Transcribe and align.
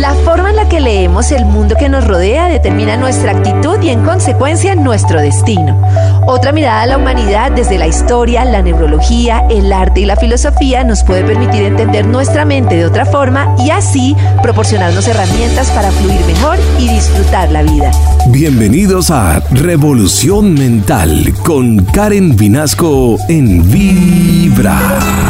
La 0.00 0.14
forma 0.14 0.50
en 0.50 0.56
la 0.56 0.68
que 0.68 0.78
leemos 0.78 1.32
el 1.32 1.44
mundo 1.44 1.74
que 1.76 1.88
nos 1.88 2.06
rodea 2.06 2.46
determina 2.46 2.96
nuestra 2.96 3.32
actitud 3.32 3.82
y 3.82 3.88
en 3.88 4.04
consecuencia 4.04 4.76
nuestro 4.76 5.20
destino. 5.20 5.76
Otra 6.24 6.52
mirada 6.52 6.82
a 6.82 6.86
la 6.86 6.98
humanidad 6.98 7.50
desde 7.50 7.78
la 7.78 7.88
historia, 7.88 8.44
la 8.44 8.62
neurología, 8.62 9.44
el 9.50 9.72
arte 9.72 10.02
y 10.02 10.04
la 10.04 10.14
filosofía 10.14 10.84
nos 10.84 11.02
puede 11.02 11.24
permitir 11.24 11.64
entender 11.64 12.06
nuestra 12.06 12.44
mente 12.44 12.76
de 12.76 12.86
otra 12.86 13.06
forma 13.06 13.56
y 13.58 13.70
así 13.70 14.14
proporcionarnos 14.40 15.08
herramientas 15.08 15.68
para 15.72 15.90
fluir 15.90 16.20
mejor 16.26 16.58
y 16.78 16.88
disfrutar 16.88 17.50
la 17.50 17.62
vida. 17.62 17.90
Bienvenidos 18.28 19.10
a 19.10 19.40
Revolución 19.50 20.54
Mental 20.54 21.34
con 21.44 21.84
Karen 21.86 22.36
Vinasco 22.36 23.16
en 23.28 23.68
Vibra. 23.68 24.78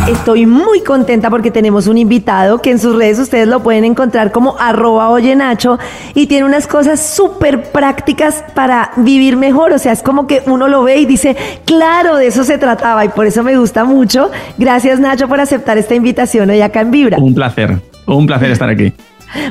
Estoy 0.09 0.47
muy 0.47 0.83
contenta 0.83 1.31
porque 1.31 1.51
tenemos 1.51 1.87
un 1.87 1.97
invitado 1.97 2.61
que 2.61 2.71
en 2.71 2.79
sus 2.79 2.97
redes 2.97 3.19
ustedes 3.19 3.47
lo 3.47 3.63
pueden 3.63 3.85
encontrar 3.85 4.33
como 4.33 4.58
arroba 4.59 5.11
oye 5.11 5.35
Nacho 5.37 5.79
y 6.15 6.27
tiene 6.27 6.45
unas 6.45 6.67
cosas 6.67 7.01
súper 7.01 7.71
prácticas 7.71 8.45
para 8.55 8.91
vivir 8.97 9.37
mejor. 9.37 9.73
O 9.73 9.79
sea, 9.79 9.93
es 9.93 10.03
como 10.03 10.27
que 10.27 10.43
uno 10.47 10.69
lo 10.69 10.83
ve 10.83 10.99
y 10.99 11.07
dice, 11.07 11.37
claro, 11.65 12.17
de 12.17 12.29
eso 12.29 12.45
se 12.45 12.59
trataba 12.59 13.05
y 13.05 13.09
por 13.09 13.27
eso 13.27 13.43
me 13.43 13.57
gusta 13.57 13.85
mucho. 13.85 14.31
Gracias 14.57 15.01
Nacho 15.01 15.29
por 15.29 15.41
aceptar 15.41 15.79
esta 15.79 15.95
invitación 15.95 16.51
hoy 16.51 16.61
acá 16.61 16.81
en 16.81 16.91
Vibra. 16.91 17.19
Un 17.19 17.35
placer, 17.35 17.79
un 18.07 18.27
placer 18.27 18.51
estar 18.51 18.69
aquí. 18.69 18.93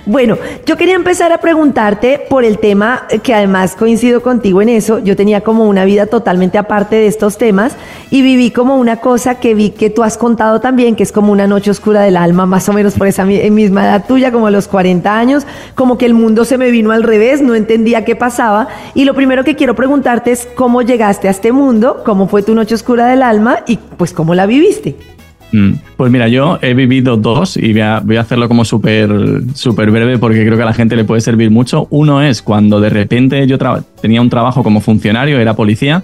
Bueno, 0.06 0.38
yo 0.66 0.76
quería 0.76 0.96
empezar 0.96 1.32
a 1.32 1.40
preguntarte 1.40 2.20
por 2.30 2.44
el 2.44 2.58
tema 2.58 3.06
que 3.22 3.34
además 3.34 3.76
coincido 3.76 4.22
contigo 4.22 4.62
en 4.62 4.70
eso. 4.70 5.00
Yo 5.00 5.16
tenía 5.16 5.42
como 5.42 5.66
una 5.66 5.86
vida 5.86 6.08
totalmente 6.08 6.58
aparte 6.58 6.96
de 6.96 7.08
estos 7.08 7.38
temas 7.38 7.76
y 8.10 8.22
viví 8.22 8.52
como 8.52 8.78
una 8.78 8.98
cosa 8.98 9.36
que 9.36 9.54
vi 9.54 9.70
que 9.70 9.90
tú 9.90 10.04
has 10.04 10.18
contado 10.18 10.62
también, 10.62 10.96
que 10.96 11.04
es 11.04 11.12
como 11.12 11.32
una 11.32 11.46
noche 11.46 11.72
oscura 11.72 12.02
del 12.02 12.18
alma, 12.18 12.46
más 12.46 12.68
o 12.70 12.74
menos 12.74 12.96
por 12.96 13.08
esa 13.08 13.26
misma 13.26 13.84
edad 13.86 14.06
tuya, 14.08 14.32
como 14.32 14.50
los 14.50 14.68
40 14.68 15.18
años, 15.18 15.46
como 15.76 15.98
que 15.98 16.06
el 16.06 16.14
mundo 16.14 16.46
se 16.46 16.58
me 16.58 16.72
vino 16.72 16.92
al 16.92 17.04
revés, 17.04 17.42
no 17.42 17.54
entendía 17.54 18.04
qué 18.04 18.16
pasaba. 18.16 18.68
Y 18.96 19.06
lo 19.06 19.14
primero 19.14 19.44
que 19.44 19.56
quiero 19.56 19.76
preguntarte 19.76 20.32
es 20.32 20.48
cómo 20.56 20.82
llegaste 20.82 21.28
a 21.28 21.32
este 21.32 21.52
mundo, 21.52 22.02
cómo 22.04 22.28
fue 22.28 22.42
tu 22.42 22.56
noche 22.56 22.76
oscura 22.76 23.08
del 23.08 23.22
alma 23.22 23.60
y 23.68 23.78
pues 23.78 24.14
cómo 24.14 24.34
la 24.34 24.46
viviste. 24.46 25.17
Mm. 25.52 25.74
Pues 25.96 26.12
mira, 26.12 26.28
yo 26.28 26.60
he 26.62 26.74
vivido 26.74 27.18
dos 27.18 27.58
y 27.58 27.72
voy 27.72 27.82
a, 27.82 28.04
hacerlo 28.20 28.48
como 28.48 28.66
súper 28.66 29.10
súper 29.54 29.92
breve 29.92 30.18
porque 30.18 30.44
creo 30.46 30.58
que 30.58 30.64
a 30.64 30.66
la 30.66 30.74
gente 30.74 30.96
le 30.96 31.06
puede 31.06 31.22
servir 31.22 31.52
mucho. 31.52 31.88
Uno 31.90 32.22
es 32.22 32.42
cuando 32.42 32.80
de 32.80 32.90
repente 32.90 33.48
yo 33.48 33.58
tenía 34.02 34.22
un 34.22 34.30
trabajo 34.30 34.64
como 34.64 34.82
funcionario, 34.82 35.40
era 35.40 35.56
policía, 35.56 36.04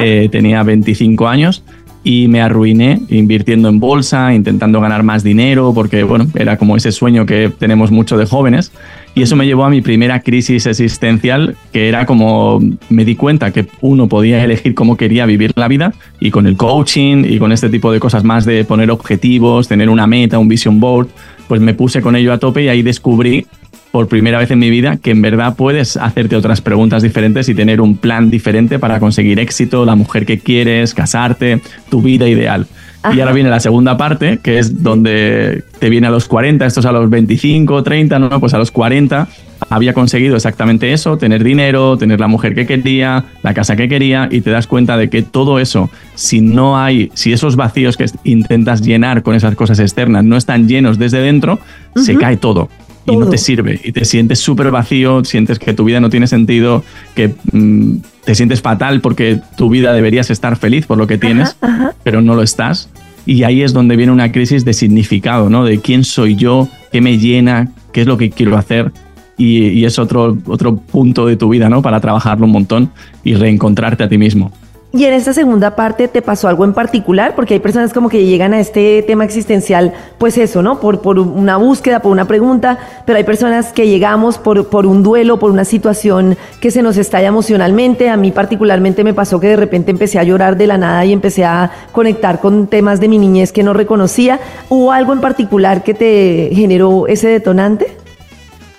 eh, 0.00 0.28
tenía 0.30 0.62
25 0.62 1.28
años 1.28 1.62
y 2.08 2.26
me 2.26 2.40
arruiné 2.40 3.02
invirtiendo 3.10 3.68
en 3.68 3.80
bolsa, 3.80 4.32
intentando 4.32 4.80
ganar 4.80 5.02
más 5.02 5.22
dinero, 5.22 5.74
porque 5.74 6.04
bueno, 6.04 6.26
era 6.36 6.56
como 6.56 6.74
ese 6.74 6.90
sueño 6.90 7.26
que 7.26 7.50
tenemos 7.50 7.90
mucho 7.90 8.16
de 8.16 8.24
jóvenes. 8.24 8.72
Y 9.14 9.20
eso 9.20 9.36
me 9.36 9.44
llevó 9.44 9.66
a 9.66 9.68
mi 9.68 9.82
primera 9.82 10.20
crisis 10.22 10.64
existencial, 10.64 11.54
que 11.70 11.86
era 11.86 12.06
como 12.06 12.60
me 12.88 13.04
di 13.04 13.14
cuenta 13.14 13.52
que 13.52 13.66
uno 13.82 14.08
podía 14.08 14.42
elegir 14.42 14.74
cómo 14.74 14.96
quería 14.96 15.26
vivir 15.26 15.52
la 15.54 15.68
vida 15.68 15.92
y 16.18 16.30
con 16.30 16.46
el 16.46 16.56
coaching 16.56 17.26
y 17.28 17.38
con 17.38 17.52
este 17.52 17.68
tipo 17.68 17.92
de 17.92 18.00
cosas 18.00 18.24
más 18.24 18.46
de 18.46 18.64
poner 18.64 18.90
objetivos, 18.90 19.68
tener 19.68 19.90
una 19.90 20.06
meta, 20.06 20.38
un 20.38 20.48
vision 20.48 20.80
board, 20.80 21.08
pues 21.46 21.60
me 21.60 21.74
puse 21.74 22.00
con 22.00 22.16
ello 22.16 22.32
a 22.32 22.38
tope 22.38 22.62
y 22.62 22.68
ahí 22.68 22.80
descubrí 22.80 23.46
por 23.90 24.08
primera 24.08 24.38
vez 24.38 24.50
en 24.50 24.58
mi 24.58 24.70
vida 24.70 24.96
que 24.96 25.10
en 25.10 25.22
verdad 25.22 25.56
puedes 25.56 25.96
hacerte 25.96 26.36
otras 26.36 26.60
preguntas 26.60 27.02
diferentes 27.02 27.48
y 27.48 27.54
tener 27.54 27.80
un 27.80 27.96
plan 27.96 28.30
diferente 28.30 28.78
para 28.78 29.00
conseguir 29.00 29.38
éxito, 29.38 29.84
la 29.84 29.94
mujer 29.94 30.26
que 30.26 30.38
quieres, 30.38 30.94
casarte, 30.94 31.60
tu 31.88 32.02
vida 32.02 32.28
ideal. 32.28 32.66
Y 33.14 33.20
ahora 33.20 33.32
viene 33.32 33.48
la 33.48 33.60
segunda 33.60 33.96
parte, 33.96 34.40
que 34.42 34.58
es 34.58 34.82
donde 34.82 35.62
te 35.78 35.88
viene 35.88 36.08
a 36.08 36.10
los 36.10 36.26
40, 36.26 36.66
esto 36.66 36.80
es 36.80 36.86
a 36.86 36.92
los 36.92 37.08
25, 37.08 37.82
30, 37.82 38.18
no, 38.18 38.40
pues 38.40 38.54
a 38.54 38.58
los 38.58 38.70
40 38.70 39.28
había 39.70 39.94
conseguido 39.94 40.36
exactamente 40.36 40.92
eso, 40.92 41.16
tener 41.16 41.42
dinero, 41.44 41.96
tener 41.96 42.20
la 42.20 42.26
mujer 42.26 42.54
que 42.54 42.66
quería, 42.66 43.24
la 43.42 43.54
casa 43.54 43.76
que 43.76 43.88
quería, 43.88 44.28
y 44.30 44.40
te 44.40 44.50
das 44.50 44.66
cuenta 44.66 44.96
de 44.96 45.08
que 45.08 45.22
todo 45.22 45.58
eso, 45.58 45.90
si 46.14 46.40
no 46.40 46.78
hay, 46.78 47.10
si 47.14 47.32
esos 47.32 47.56
vacíos 47.56 47.96
que 47.96 48.06
intentas 48.24 48.82
llenar 48.82 49.22
con 49.22 49.34
esas 49.34 49.54
cosas 49.54 49.78
externas 49.78 50.24
no 50.24 50.36
están 50.36 50.68
llenos 50.68 50.98
desde 50.98 51.20
dentro, 51.20 51.60
se 51.94 52.16
cae 52.16 52.36
todo 52.36 52.68
y 53.12 53.16
no 53.16 53.28
te 53.28 53.38
sirve 53.38 53.80
y 53.82 53.92
te 53.92 54.04
sientes 54.04 54.38
súper 54.38 54.70
vacío, 54.70 55.24
sientes 55.24 55.58
que 55.58 55.72
tu 55.72 55.84
vida 55.84 56.00
no 56.00 56.10
tiene 56.10 56.26
sentido, 56.26 56.84
que 57.14 57.34
mm, 57.52 57.96
te 58.24 58.34
sientes 58.34 58.60
fatal 58.60 59.00
porque 59.00 59.40
tu 59.56 59.70
vida 59.70 59.92
deberías 59.92 60.30
estar 60.30 60.56
feliz 60.56 60.86
por 60.86 60.98
lo 60.98 61.06
que 61.06 61.18
tienes, 61.18 61.56
pero 62.02 62.20
no 62.20 62.34
lo 62.34 62.42
estás. 62.42 62.90
Y 63.26 63.42
ahí 63.42 63.62
es 63.62 63.72
donde 63.72 63.96
viene 63.96 64.12
una 64.12 64.32
crisis 64.32 64.64
de 64.64 64.72
significado, 64.72 65.50
¿no? 65.50 65.64
De 65.64 65.80
quién 65.80 66.04
soy 66.04 66.34
yo, 66.34 66.68
qué 66.90 67.00
me 67.00 67.18
llena, 67.18 67.68
qué 67.92 68.02
es 68.02 68.06
lo 68.06 68.16
que 68.16 68.30
quiero 68.30 68.56
hacer. 68.56 68.90
Y, 69.36 69.68
y 69.68 69.84
es 69.84 69.98
otro, 69.98 70.36
otro 70.46 70.76
punto 70.76 71.26
de 71.26 71.36
tu 71.36 71.48
vida, 71.50 71.68
¿no? 71.68 71.82
Para 71.82 72.00
trabajarlo 72.00 72.46
un 72.46 72.52
montón 72.52 72.90
y 73.24 73.34
reencontrarte 73.34 74.04
a 74.04 74.08
ti 74.08 74.18
mismo. 74.18 74.50
Y 74.90 75.04
en 75.04 75.12
esta 75.12 75.34
segunda 75.34 75.76
parte 75.76 76.08
te 76.08 76.22
pasó 76.22 76.48
algo 76.48 76.64
en 76.64 76.72
particular, 76.72 77.34
porque 77.36 77.52
hay 77.52 77.60
personas 77.60 77.92
como 77.92 78.08
que 78.08 78.24
llegan 78.24 78.54
a 78.54 78.60
este 78.60 79.02
tema 79.02 79.22
existencial, 79.22 79.92
pues 80.16 80.38
eso, 80.38 80.62
¿no? 80.62 80.80
Por, 80.80 81.02
por 81.02 81.18
una 81.18 81.58
búsqueda, 81.58 82.00
por 82.00 82.10
una 82.10 82.24
pregunta, 82.24 82.78
pero 83.04 83.18
hay 83.18 83.24
personas 83.24 83.70
que 83.74 83.86
llegamos 83.86 84.38
por, 84.38 84.68
por 84.68 84.86
un 84.86 85.02
duelo, 85.02 85.38
por 85.38 85.50
una 85.50 85.66
situación 85.66 86.38
que 86.62 86.70
se 86.70 86.80
nos 86.80 86.96
estalla 86.96 87.28
emocionalmente. 87.28 88.08
A 88.08 88.16
mí 88.16 88.32
particularmente 88.32 89.04
me 89.04 89.12
pasó 89.12 89.38
que 89.38 89.48
de 89.48 89.56
repente 89.56 89.90
empecé 89.90 90.18
a 90.18 90.22
llorar 90.22 90.56
de 90.56 90.66
la 90.66 90.78
nada 90.78 91.04
y 91.04 91.12
empecé 91.12 91.44
a 91.44 91.70
conectar 91.92 92.40
con 92.40 92.66
temas 92.66 92.98
de 92.98 93.08
mi 93.08 93.18
niñez 93.18 93.52
que 93.52 93.62
no 93.62 93.74
reconocía. 93.74 94.40
¿Hubo 94.70 94.92
algo 94.92 95.12
en 95.12 95.20
particular 95.20 95.84
que 95.84 95.92
te 95.92 96.50
generó 96.54 97.06
ese 97.08 97.28
detonante? 97.28 97.98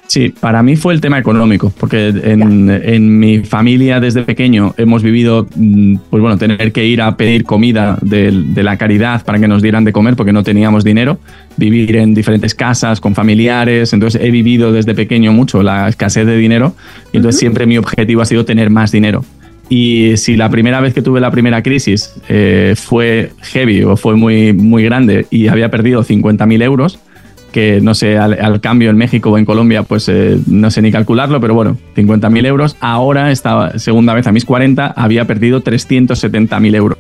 Sí, 0.10 0.30
para 0.30 0.64
mí 0.64 0.76
fue 0.76 0.96
el 0.96 1.02
tema 1.02 1.20
económico, 1.20 1.72
porque 1.80 2.08
en, 2.08 3.20
mi 3.20 3.42
familia 3.42 4.00
desde 4.00 4.24
pequeño 4.24 4.74
hemos 4.76 5.04
vivido, 5.04 5.48
mm, 5.56 5.98
pues 6.10 6.20
bueno, 6.20 6.36
tener 6.36 6.72
que 6.72 6.84
ir 6.84 7.04
a 7.04 7.16
pedir 7.16 7.44
comida 7.44 7.96
de, 8.02 8.32
la 8.64 8.76
caridad 8.78 9.24
para 9.24 9.38
que 9.38 9.48
nos 9.48 9.62
dieran 9.62 9.84
de 9.84 9.94
comer 9.94 10.16
porque 10.16 10.34
no 10.34 10.42
teníamos 10.44 10.84
dinero, 10.84 11.20
vivir 11.58 11.96
en 11.98 12.16
diferentes 12.16 12.56
casas 12.56 13.00
con 13.00 13.14
familiares, 13.14 13.94
entonces 13.94 14.20
he 14.20 14.32
vivido 14.32 14.72
desde 14.72 14.96
pequeño 14.96 15.32
mucho 15.32 15.62
la 15.62 15.88
escasez 15.88 16.26
de 16.26 16.38
dinero 16.38 16.74
y 17.14 17.18
entonces 17.18 17.40
siempre 17.40 17.68
mi 17.68 17.78
objetivo 17.78 18.24
ha 18.24 18.26
sido 18.26 18.46
tener 18.46 18.72
más 18.72 18.92
dinero. 18.92 19.24
Y 19.70 20.18
si 20.18 20.36
la 20.36 20.50
primera 20.50 20.82
vez 20.82 20.96
que 20.96 21.04
tuve 21.04 21.20
la 21.20 21.30
primera 21.30 21.62
crisis 21.62 22.16
eh, 22.30 22.74
fue 22.76 23.34
heavy 23.44 23.84
o 23.84 23.96
fue 23.96 24.16
muy, 24.16 24.54
muy 24.54 24.84
grande 24.84 25.28
y 25.30 25.50
había 25.50 25.70
perdido 25.70 26.04
50.000 26.04 26.64
euros, 26.64 27.00
que 27.52 27.82
no 27.82 27.94
sé, 27.94 28.18
al, 28.18 28.62
cambio 28.62 28.90
en 28.90 28.98
México 28.98 29.32
o 29.32 29.38
en 29.38 29.46
Colombia, 29.46 29.84
pues 29.84 30.08
eh, 30.10 30.40
no 30.48 30.72
sé 30.72 30.82
ni 30.82 30.92
calcularlo, 30.92 31.40
pero 31.40 31.54
bueno, 31.54 31.78
50.000 31.96 32.46
euros. 32.46 32.78
Ahora, 32.80 33.32
esta 33.32 33.78
segunda 33.80 34.14
vez 34.14 34.28
a 34.28 34.32
mis 34.32 34.46
40, 34.46 34.88
había 34.88 35.26
perdido 35.26 35.64
370.000 35.64 36.76
euros. 36.76 36.98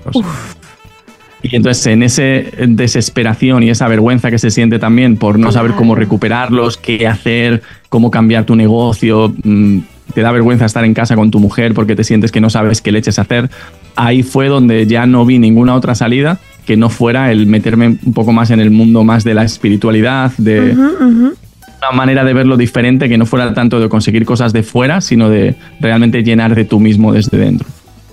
Y 1.42 1.56
entonces 1.56 1.86
en 1.88 2.04
esa 2.04 2.24
desesperación 2.68 3.64
y 3.64 3.70
esa 3.70 3.88
vergüenza 3.88 4.30
que 4.30 4.38
se 4.38 4.52
siente 4.52 4.78
también 4.78 5.16
por 5.16 5.40
no 5.40 5.52
saber 5.52 5.72
cómo 5.72 5.96
recuperarlos, 5.96 6.78
qué 6.78 7.08
hacer, 7.08 7.62
cómo 7.88 8.12
cambiar 8.12 8.44
tu 8.44 8.56
negocio, 8.56 9.34
mm, 9.44 9.80
te 10.14 10.22
da 10.22 10.32
vergüenza 10.32 10.66
estar 10.66 10.84
en 10.84 10.94
casa 10.94 11.16
con 11.16 11.32
tu 11.32 11.40
mujer 11.40 11.74
porque 11.74 11.96
te 11.96 12.04
sientes 12.04 12.32
que 12.32 12.42
no 12.42 12.50
sabes 12.50 12.82
qué 12.82 12.92
leches 12.92 13.20
hacer, 13.20 13.50
ahí 13.96 14.24
fue 14.24 14.48
donde 14.48 14.86
ya 14.86 15.06
no 15.06 15.26
vi 15.26 15.40
ninguna 15.40 15.76
otra 15.76 15.96
salida 15.96 16.40
que 16.69 16.78
no 16.78 16.91
fuera 16.91 17.31
el 17.31 17.47
meterme 17.47 17.88
un 17.88 18.13
poco 18.13 18.31
más 18.31 18.52
en 18.52 18.59
el 18.59 18.69
mundo 18.69 19.03
más 19.03 19.24
de 19.24 19.34
la 19.34 19.44
espiritualidad, 19.44 20.31
de 20.38 20.74
una 20.74 21.91
manera 21.96 22.24
de 22.24 22.31
verlo 22.31 22.57
diferente, 22.57 23.09
que 23.09 23.18
no 23.18 23.25
fuera 23.25 23.56
tanto 23.56 23.80
de 23.80 23.90
conseguir 23.90 24.24
cosas 24.24 24.53
de 24.53 24.62
fuera, 24.62 25.02
sino 25.02 25.31
de 25.31 25.56
realmente 25.79 26.22
llenar 26.22 26.53
de 26.53 26.66
tú 26.66 26.79
mismo 26.79 27.12
desde 27.12 27.40
dentro. 27.40 27.68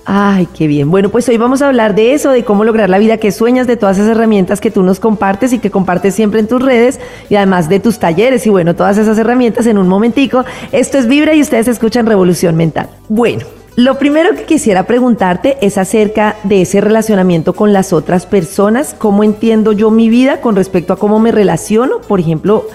Ay, 0.07 0.47
qué 0.57 0.65
bien. 0.65 0.89
Bueno, 0.89 1.09
pues 1.09 1.29
hoy 1.29 1.37
vamos 1.37 1.61
a 1.61 1.67
hablar 1.67 1.93
de 1.93 2.15
eso, 2.15 2.31
de 2.31 2.43
cómo 2.43 2.63
lograr 2.63 2.89
la 2.89 2.97
vida 2.97 3.17
que 3.17 3.31
sueñas, 3.31 3.67
de 3.67 3.77
todas 3.77 3.99
esas 3.99 4.09
herramientas 4.09 4.59
que 4.59 4.71
tú 4.71 4.81
nos 4.81 4.99
compartes 4.99 5.53
y 5.53 5.59
que 5.59 5.69
compartes 5.69 6.15
siempre 6.15 6.39
en 6.39 6.47
tus 6.47 6.59
redes 6.59 6.99
y 7.29 7.35
además 7.35 7.69
de 7.69 7.79
tus 7.79 7.99
talleres 7.99 8.47
y 8.47 8.49
bueno, 8.49 8.75
todas 8.75 8.97
esas 8.97 9.19
herramientas 9.19 9.67
en 9.67 9.77
un 9.77 9.87
momentico. 9.87 10.45
Esto 10.71 10.97
es 10.97 11.07
Vibra 11.07 11.35
y 11.35 11.41
ustedes 11.41 11.67
escuchan 11.67 12.07
Revolución 12.07 12.55
Mental. 12.55 12.89
Bueno, 13.07 13.45
lo 13.77 13.99
primero 13.99 14.35
que 14.35 14.45
quisiera 14.45 14.87
preguntarte 14.87 15.59
es 15.61 15.77
acerca 15.77 16.37
de 16.43 16.63
ese 16.63 16.81
relacionamiento 16.81 17.53
con 17.53 17.73
las 17.73 17.93
otras 17.93 18.25
personas, 18.25 18.95
cómo 18.97 19.23
entiendo 19.23 19.71
yo 19.71 19.91
mi 19.91 20.09
vida 20.09 20.41
con 20.41 20.55
respecto 20.55 20.93
a 20.93 20.95
cómo 20.97 21.19
me 21.19 21.31
relaciono. 21.31 22.01
Por 22.01 22.19
ejemplo, 22.19 22.65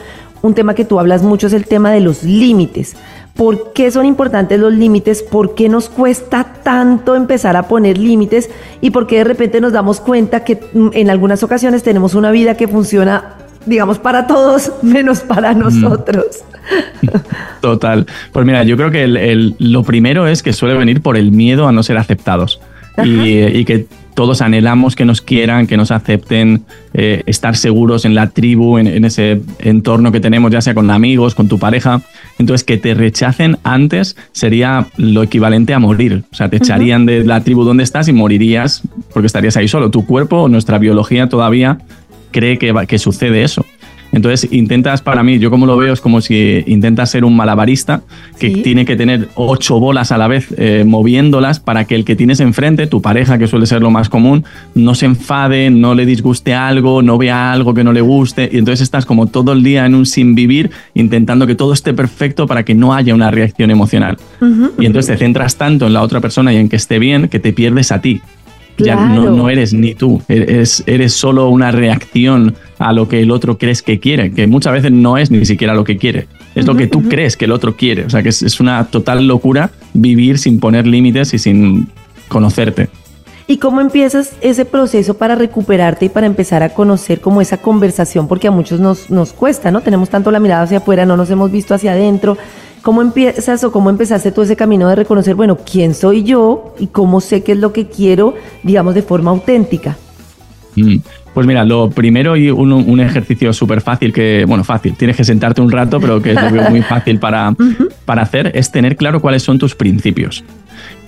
un 0.42 0.54
tema 0.54 0.76
que 0.76 0.84
tú 0.84 1.00
hablas 1.00 1.24
mucho 1.24 1.48
es 1.48 1.54
el 1.54 1.66
tema 1.66 1.90
de 1.90 1.98
los 1.98 2.22
límites. 2.22 2.94
¿Por 3.34 3.72
qué 3.72 3.90
son 3.90 4.06
importantes 4.06 4.60
los 4.60 4.72
límites? 4.72 5.24
¿Por 5.24 5.56
qué 5.56 5.68
nos 5.68 5.88
cuesta 5.88 6.44
tanto 6.62 7.16
empezar 7.16 7.56
a 7.56 7.66
poner 7.66 7.98
límites? 7.98 8.48
¿Y 8.80 8.90
por 8.90 9.08
qué 9.08 9.16
de 9.16 9.24
repente 9.24 9.60
nos 9.60 9.72
damos 9.72 9.98
cuenta 9.98 10.44
que 10.44 10.60
mm, 10.72 10.90
en 10.92 11.10
algunas 11.10 11.42
ocasiones 11.42 11.82
tenemos 11.82 12.14
una 12.14 12.30
vida 12.30 12.56
que 12.56 12.68
funciona 12.68 13.41
digamos, 13.66 13.98
para 13.98 14.26
todos 14.26 14.72
menos 14.82 15.20
para 15.20 15.54
nosotros. 15.54 16.44
Total. 17.60 18.06
Pues 18.32 18.46
mira, 18.46 18.62
yo 18.64 18.76
creo 18.76 18.90
que 18.90 19.06
lo 19.58 19.82
primero 19.82 20.26
es 20.26 20.42
que 20.42 20.52
suele 20.52 20.76
venir 20.76 21.00
por 21.00 21.16
el 21.16 21.32
miedo 21.32 21.68
a 21.68 21.72
no 21.72 21.82
ser 21.82 21.98
aceptados. 21.98 22.60
Y, 23.04 23.64
que 23.64 23.86
todos 24.12 24.42
anhelamos 24.42 24.94
que 24.94 25.06
nos 25.06 25.22
quieran, 25.22 25.66
que 25.66 25.78
nos 25.78 25.90
acepten, 25.90 26.64
eh, 26.92 27.22
estar 27.24 27.56
seguros 27.56 28.04
en 28.04 28.14
la 28.14 28.28
tribu, 28.28 28.76
en, 28.76 29.04
ese 29.06 29.40
entorno 29.60 30.12
que 30.12 30.20
tenemos, 30.20 30.52
ya 30.52 30.60
sea 30.60 30.74
con 30.74 30.90
amigos, 30.90 31.34
con 31.34 31.48
tu 31.48 31.58
pareja. 31.58 32.02
Entonces, 32.38 32.64
que 32.64 32.76
te 32.76 32.92
rechacen 32.92 33.56
antes 33.64 34.16
sería 34.32 34.88
lo 34.98 35.22
equivalente 35.22 35.72
a 35.72 35.78
morir. 35.78 36.24
O 36.30 36.34
sea, 36.34 36.50
te 36.50 36.58
echarían 36.58 37.06
de 37.06 37.24
la 37.24 37.42
tribu 37.42 37.64
donde 37.64 37.82
estás 37.82 38.08
y 38.08 38.12
morirías 38.12 38.82
porque 39.14 39.26
estarías 39.26 39.56
ahí 39.56 39.68
solo. 39.68 39.90
Tu 39.90 40.04
cuerpo, 40.04 40.48
nuestra 40.50 40.76
biología 40.76 41.30
todavía 41.30 41.78
cree 42.32 42.58
que, 42.58 42.74
que 42.88 42.98
sucede 42.98 43.42
eso. 43.42 43.64
Entonces 44.12 44.52
intentas, 44.52 45.00
para 45.00 45.22
mí, 45.22 45.38
yo 45.38 45.50
como 45.50 45.64
lo 45.64 45.76
veo, 45.76 45.92
es 45.92 46.00
como 46.00 46.20
si 46.20 46.62
intentas 46.66 47.10
ser 47.10 47.24
un 47.24 47.34
malabarista 47.34 48.02
que 48.38 48.50
tiene 48.50 48.84
que 48.84 48.94
tener 48.94 49.28
ocho 49.36 49.80
bolas 49.80 50.12
a 50.12 50.18
la 50.18 50.28
vez 50.28 50.48
eh, 50.58 50.84
moviéndolas 50.86 51.60
para 51.60 51.86
que 51.86 51.94
el 51.94 52.04
que 52.04 52.14
tienes 52.14 52.40
enfrente, 52.40 52.86
tu 52.86 53.00
pareja, 53.00 53.38
que 53.38 53.46
suele 53.46 53.64
ser 53.64 53.80
lo 53.80 53.90
más 53.90 54.10
común, 54.10 54.44
no 54.74 54.94
se 54.94 55.06
enfade, 55.06 55.70
no 55.70 55.94
le 55.94 56.04
disguste 56.04 56.52
algo, 56.52 57.00
no 57.00 57.16
vea 57.16 57.52
algo 57.52 57.72
que 57.72 57.84
no 57.84 57.92
le 57.94 58.02
guste. 58.02 58.50
Y 58.52 58.58
entonces 58.58 58.82
estás 58.82 59.06
como 59.06 59.28
todo 59.28 59.52
el 59.52 59.62
día 59.62 59.86
en 59.86 59.94
un 59.94 60.04
sin 60.04 60.34
vivir 60.34 60.70
intentando 60.92 61.46
que 61.46 61.54
todo 61.54 61.72
esté 61.72 61.94
perfecto 61.94 62.46
para 62.46 62.64
que 62.64 62.74
no 62.74 62.94
haya 62.94 63.14
una 63.14 63.30
reacción 63.30 63.70
emocional. 63.70 64.18
Y 64.78 64.84
entonces 64.84 65.16
te 65.16 65.24
centras 65.24 65.56
tanto 65.56 65.86
en 65.86 65.94
la 65.94 66.02
otra 66.02 66.20
persona 66.20 66.52
y 66.52 66.58
en 66.58 66.68
que 66.68 66.76
esté 66.76 66.98
bien 66.98 67.28
que 67.28 67.38
te 67.38 67.54
pierdes 67.54 67.90
a 67.92 68.02
ti. 68.02 68.20
Ya 68.78 68.96
no, 68.96 69.30
no, 69.30 69.50
eres 69.50 69.74
ni 69.74 69.94
tú, 69.94 70.22
eres, 70.28 70.82
eres 70.86 71.12
solo 71.12 71.48
una 71.48 71.70
reacción 71.70 72.54
a 72.78 72.92
lo 72.92 73.06
que 73.06 73.20
el 73.20 73.30
otro 73.30 73.58
crees 73.58 73.82
que 73.82 74.00
quiere, 74.00 74.32
que 74.32 74.46
muchas 74.46 74.72
veces 74.72 74.90
no 74.90 75.18
es 75.18 75.30
ni 75.30 75.44
siquiera 75.44 75.74
lo 75.74 75.84
que 75.84 75.98
quiere, 75.98 76.26
es 76.54 76.66
lo 76.66 76.74
que 76.74 76.86
tú 76.86 77.02
crees 77.08 77.36
que 77.36 77.44
el 77.44 77.52
otro 77.52 77.76
quiere. 77.76 78.04
O 78.06 78.10
sea 78.10 78.22
que 78.22 78.30
es, 78.30 78.42
es 78.42 78.60
una 78.60 78.84
total 78.86 79.26
locura 79.26 79.70
vivir 79.94 80.38
sin 80.38 80.58
poner 80.58 80.86
límites 80.86 81.34
y 81.34 81.38
sin 81.38 81.88
conocerte. 82.28 82.88
¿Y 83.46 83.58
cómo 83.58 83.80
empiezas 83.80 84.32
ese 84.40 84.64
proceso 84.64 85.14
para 85.14 85.34
recuperarte 85.34 86.06
y 86.06 86.08
para 86.08 86.26
empezar 86.26 86.62
a 86.62 86.70
conocer 86.70 87.20
como 87.20 87.40
esa 87.40 87.58
conversación? 87.58 88.28
Porque 88.28 88.48
a 88.48 88.50
muchos 88.50 88.80
nos, 88.80 89.10
nos 89.10 89.32
cuesta, 89.32 89.70
¿no? 89.70 89.80
Tenemos 89.80 90.08
tanto 90.08 90.30
la 90.30 90.40
mirada 90.40 90.62
hacia 90.62 90.78
afuera, 90.78 91.04
no 91.04 91.16
nos 91.16 91.28
hemos 91.30 91.50
visto 91.50 91.74
hacia 91.74 91.92
adentro. 91.92 92.38
¿Cómo 92.82 93.00
empiezas 93.00 93.62
o 93.64 93.70
cómo 93.70 93.90
empezaste 93.90 94.32
todo 94.32 94.44
ese 94.44 94.56
camino 94.56 94.88
de 94.88 94.96
reconocer, 94.96 95.36
bueno, 95.36 95.56
quién 95.58 95.94
soy 95.94 96.24
yo 96.24 96.74
y 96.78 96.88
cómo 96.88 97.20
sé 97.20 97.42
qué 97.44 97.52
es 97.52 97.58
lo 97.58 97.72
que 97.72 97.86
quiero, 97.86 98.34
digamos, 98.64 98.94
de 98.94 99.02
forma 99.02 99.30
auténtica? 99.30 99.96
Mm. 100.74 100.96
Pues 101.34 101.46
mira, 101.46 101.64
lo 101.64 101.88
primero 101.90 102.36
y 102.36 102.50
un, 102.50 103.00
ejercicio 103.00 103.52
súper 103.54 103.80
fácil 103.80 104.12
que, 104.12 104.44
bueno, 104.46 104.64
fácil, 104.64 104.94
tienes 104.96 105.16
que 105.16 105.24
sentarte 105.24 105.62
un 105.62 105.70
rato, 105.70 105.98
pero 105.98 106.20
que 106.20 106.32
es 106.32 106.70
muy 106.70 106.82
fácil 106.88 107.18
para, 107.18 107.54
para 108.04 108.22
hacer, 108.22 108.52
es 108.54 108.70
tener 108.70 108.96
claro 108.96 109.20
cuáles 109.20 109.42
son 109.42 109.58
tus 109.58 109.74
principios. 109.74 110.44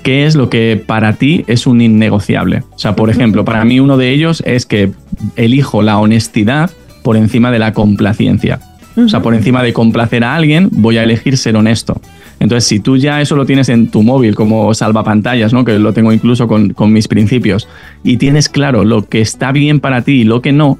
¿Qué 0.03 0.27
es 0.27 0.35
lo 0.35 0.49
que 0.49 0.83
para 0.87 1.15
ti 1.15 1.45
es 1.47 1.67
un 1.67 1.81
innegociable? 1.81 2.63
O 2.75 2.79
sea, 2.79 2.97
por 2.97 3.11
ejemplo, 3.11 3.45
para 3.45 3.65
mí 3.65 3.81
uno 3.81 3.97
de 3.99 4.11
ellos 4.11 4.43
es 4.47 4.65
que 4.65 4.93
elijo 5.37 5.83
la 5.83 5.99
honestidad 5.99 6.71
por 7.03 7.17
encima 7.17 7.51
de 7.51 7.59
la 7.59 7.75
complacencia. 7.75 8.61
O 8.97 9.09
sea, 9.09 9.21
por 9.21 9.35
encima 9.35 9.63
de 9.63 9.73
complacer 9.73 10.23
a 10.23 10.35
alguien, 10.35 10.69
voy 10.71 10.99
a 10.99 11.03
elegir 11.03 11.37
ser 11.37 11.57
honesto. 11.57 12.01
Entonces, 12.39 12.69
si 12.69 12.81
tú 12.81 12.97
ya 12.97 13.21
eso 13.21 13.37
lo 13.37 13.47
tienes 13.47 13.69
en 13.69 13.89
tu 13.89 14.03
móvil 14.03 14.35
como 14.35 14.73
salvapantallas, 14.75 15.53
¿no? 15.53 15.65
que 15.65 15.79
lo 15.79 15.93
tengo 15.93 16.13
incluso 16.13 16.47
con, 16.47 16.73
con 16.75 16.93
mis 16.93 17.09
principios, 17.09 17.69
y 18.03 18.19
tienes 18.19 18.49
claro 18.49 18.85
lo 18.85 19.09
que 19.09 19.21
está 19.21 19.51
bien 19.53 19.81
para 19.81 20.03
ti 20.03 20.21
y 20.21 20.25
lo 20.25 20.43
que 20.43 20.53
no, 20.53 20.79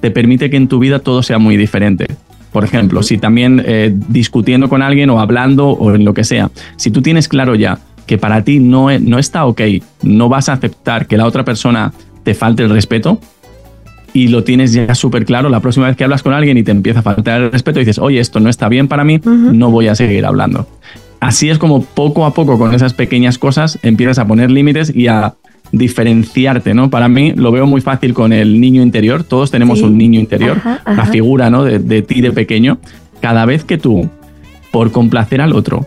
te 0.00 0.10
permite 0.10 0.50
que 0.50 0.56
en 0.56 0.68
tu 0.68 0.78
vida 0.78 0.98
todo 0.98 1.22
sea 1.22 1.38
muy 1.38 1.56
diferente. 1.56 2.08
Por 2.52 2.64
ejemplo, 2.64 3.02
si 3.02 3.16
también 3.16 3.62
eh, 3.64 3.94
discutiendo 4.08 4.68
con 4.68 4.82
alguien 4.82 5.08
o 5.10 5.20
hablando 5.20 5.68
o 5.68 5.94
en 5.94 6.04
lo 6.04 6.12
que 6.12 6.24
sea, 6.24 6.50
si 6.76 6.90
tú 6.90 7.00
tienes 7.00 7.28
claro 7.28 7.54
ya 7.54 7.78
que 8.06 8.18
para 8.18 8.42
ti 8.42 8.58
no, 8.58 8.88
no 8.98 9.18
está 9.18 9.46
ok, 9.46 9.60
no 10.02 10.28
vas 10.28 10.48
a 10.48 10.54
aceptar 10.54 11.06
que 11.06 11.16
la 11.16 11.26
otra 11.26 11.44
persona 11.44 11.92
te 12.24 12.34
falte 12.34 12.64
el 12.64 12.70
respeto, 12.70 13.20
y 14.12 14.28
lo 14.28 14.44
tienes 14.44 14.72
ya 14.72 14.94
súper 14.94 15.24
claro, 15.24 15.48
la 15.48 15.60
próxima 15.60 15.86
vez 15.86 15.96
que 15.96 16.04
hablas 16.04 16.22
con 16.22 16.34
alguien 16.34 16.58
y 16.58 16.62
te 16.62 16.70
empieza 16.70 17.00
a 17.00 17.02
faltar 17.02 17.42
el 17.42 17.52
respeto, 17.52 17.78
dices, 17.78 17.98
oye, 17.98 18.20
esto 18.20 18.40
no 18.40 18.50
está 18.50 18.68
bien 18.68 18.88
para 18.88 19.04
mí, 19.04 19.20
no 19.24 19.70
voy 19.70 19.88
a 19.88 19.94
seguir 19.94 20.26
hablando. 20.26 20.66
Así 21.20 21.50
es 21.50 21.58
como 21.58 21.84
poco 21.84 22.26
a 22.26 22.34
poco 22.34 22.58
con 22.58 22.74
esas 22.74 22.94
pequeñas 22.94 23.38
cosas 23.38 23.78
empiezas 23.82 24.18
a 24.18 24.26
poner 24.26 24.50
límites 24.50 24.94
y 24.94 25.06
a 25.06 25.34
diferenciarte, 25.70 26.74
¿no? 26.74 26.90
Para 26.90 27.08
mí 27.08 27.32
lo 27.34 27.52
veo 27.52 27.66
muy 27.66 27.80
fácil 27.80 28.12
con 28.12 28.32
el 28.32 28.60
niño 28.60 28.82
interior, 28.82 29.24
todos 29.24 29.50
tenemos 29.50 29.80
un 29.82 29.96
niño 29.96 30.20
interior, 30.20 30.60
la 30.84 31.06
figura, 31.06 31.48
¿no? 31.48 31.64
De, 31.64 31.78
de 31.78 32.02
ti 32.02 32.20
de 32.20 32.32
pequeño. 32.32 32.78
Cada 33.20 33.46
vez 33.46 33.64
que 33.64 33.78
tú, 33.78 34.10
por 34.72 34.90
complacer 34.90 35.40
al 35.40 35.52
otro, 35.52 35.86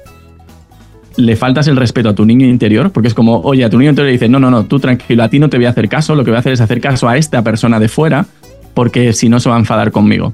le 1.18 1.36
faltas 1.36 1.68
el 1.68 1.76
respeto 1.76 2.10
a 2.10 2.16
tu 2.16 2.26
niño 2.26 2.46
interior, 2.46 2.92
porque 2.92 3.08
es 3.08 3.14
como, 3.14 3.40
oye, 3.42 3.64
a 3.64 3.70
tu 3.70 3.78
niño 3.78 3.92
interior 3.92 4.08
le 4.08 4.14
dices, 4.14 4.30
no, 4.30 4.40
no, 4.40 4.52
no, 4.52 4.66
tú 4.66 4.80
tranquilo, 4.80 5.24
a 5.24 5.30
ti 5.30 5.40
no 5.40 5.50
te 5.50 5.58
voy 5.58 5.66
a 5.66 5.70
hacer 5.70 5.90
caso, 5.90 6.16
lo 6.16 6.24
que 6.24 6.32
voy 6.32 6.38
a 6.38 6.40
hacer 6.40 6.54
es 6.54 6.62
hacer 6.62 6.82
caso 6.82 7.08
a 7.08 7.18
esta 7.18 7.42
persona 7.44 7.80
de 7.80 7.88
fuera, 7.88 8.26
porque 8.74 9.14
si 9.14 9.30
no 9.30 9.40
se 9.40 9.50
va 9.50 9.56
a 9.56 9.60
enfadar 9.60 9.92
conmigo. 9.92 10.34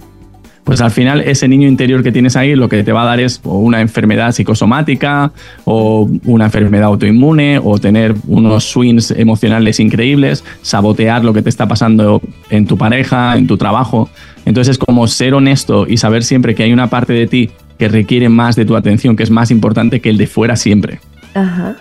Pues 0.64 0.80
al 0.82 0.92
final 0.92 1.22
ese 1.22 1.48
niño 1.48 1.68
interior 1.68 2.04
que 2.04 2.12
tienes 2.12 2.36
ahí 2.36 2.56
lo 2.56 2.70
que 2.70 2.84
te 2.84 2.92
va 2.92 3.02
a 3.02 3.06
dar 3.06 3.20
es 3.20 3.42
una 3.44 3.82
enfermedad 3.82 4.32
psicosomática 4.32 5.32
o 5.66 6.08
una 6.26 6.46
enfermedad 6.46 6.86
autoinmune 6.86 7.60
o 7.64 7.80
tener 7.80 8.14
unos 8.28 8.66
swings 8.66 9.12
emocionales 9.12 9.80
increíbles, 9.80 10.44
sabotear 10.62 11.24
lo 11.24 11.34
que 11.34 11.42
te 11.42 11.50
está 11.50 11.68
pasando 11.68 12.22
en 12.52 12.68
tu 12.68 12.78
pareja, 12.78 13.36
en 13.38 13.48
tu 13.48 13.58
trabajo. 13.58 14.10
Entonces 14.46 14.74
es 14.74 14.78
como 14.78 15.08
ser 15.08 15.34
honesto 15.34 15.88
y 15.88 15.98
saber 15.98 16.24
siempre 16.24 16.54
que 16.54 16.64
hay 16.64 16.74
una 16.74 16.88
parte 16.88 17.14
de 17.14 17.26
ti 17.26 17.50
que 17.82 17.88
requiere 17.88 18.30
más 18.30 18.56
de 18.56 18.64
tu 18.64 18.76
atención, 18.76 19.16
que 19.16 19.24
es 19.24 19.32
más 19.32 19.50
importante 19.50 20.02
que 20.02 20.12
el 20.12 20.18
de 20.20 20.28
fuera 20.28 20.56
siempre. 20.56 21.00
Ajá. 21.34 21.78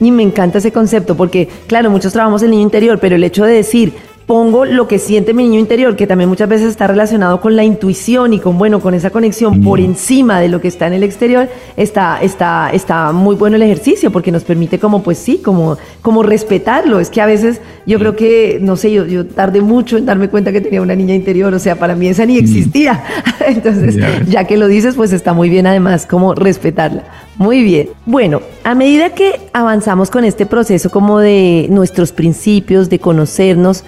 Y 0.00 0.10
me 0.10 0.24
encanta 0.24 0.58
ese 0.58 0.72
concepto 0.72 1.16
porque, 1.16 1.48
claro, 1.68 1.88
muchos 1.88 2.12
trabajamos 2.12 2.42
el 2.42 2.50
niño 2.50 2.64
interior, 2.64 2.98
pero 2.98 3.14
el 3.14 3.22
hecho 3.22 3.44
de 3.44 3.52
decir, 3.52 3.92
pongo 4.30 4.64
lo 4.64 4.86
que 4.86 5.00
siente 5.00 5.34
mi 5.34 5.42
niño 5.42 5.58
interior, 5.58 5.96
que 5.96 6.06
también 6.06 6.30
muchas 6.30 6.48
veces 6.48 6.68
está 6.68 6.86
relacionado 6.86 7.40
con 7.40 7.56
la 7.56 7.64
intuición 7.64 8.32
y 8.32 8.38
con, 8.38 8.58
bueno, 8.58 8.78
con 8.78 8.94
esa 8.94 9.10
conexión 9.10 9.60
por 9.60 9.80
encima 9.80 10.38
de 10.38 10.48
lo 10.48 10.60
que 10.60 10.68
está 10.68 10.86
en 10.86 10.92
el 10.92 11.02
exterior, 11.02 11.48
está, 11.76 12.22
está, 12.22 12.70
está 12.72 13.10
muy 13.10 13.34
bueno 13.34 13.56
el 13.56 13.62
ejercicio 13.62 14.12
porque 14.12 14.30
nos 14.30 14.44
permite 14.44 14.78
como, 14.78 15.02
pues 15.02 15.18
sí, 15.18 15.38
como, 15.38 15.78
como 16.00 16.22
respetarlo. 16.22 17.00
Es 17.00 17.10
que 17.10 17.20
a 17.20 17.26
veces 17.26 17.60
yo 17.86 17.98
creo 17.98 18.14
que, 18.14 18.60
no 18.62 18.76
sé, 18.76 18.92
yo, 18.92 19.04
yo 19.04 19.26
tardé 19.26 19.62
mucho 19.62 19.96
en 19.96 20.06
darme 20.06 20.28
cuenta 20.28 20.52
que 20.52 20.60
tenía 20.60 20.80
una 20.80 20.94
niña 20.94 21.16
interior, 21.16 21.52
o 21.52 21.58
sea, 21.58 21.74
para 21.74 21.96
mí 21.96 22.06
esa 22.06 22.24
ni 22.24 22.38
existía. 22.38 23.02
Entonces, 23.48 23.96
ya 24.28 24.44
que 24.44 24.56
lo 24.56 24.68
dices, 24.68 24.94
pues 24.94 25.12
está 25.12 25.32
muy 25.32 25.48
bien 25.48 25.66
además 25.66 26.06
como 26.06 26.36
respetarla. 26.36 27.02
Muy 27.36 27.64
bien. 27.64 27.88
Bueno, 28.06 28.42
a 28.62 28.76
medida 28.76 29.10
que 29.10 29.40
avanzamos 29.52 30.08
con 30.08 30.24
este 30.24 30.46
proceso 30.46 30.88
como 30.90 31.18
de 31.18 31.66
nuestros 31.68 32.12
principios, 32.12 32.90
de 32.90 33.00
conocernos, 33.00 33.82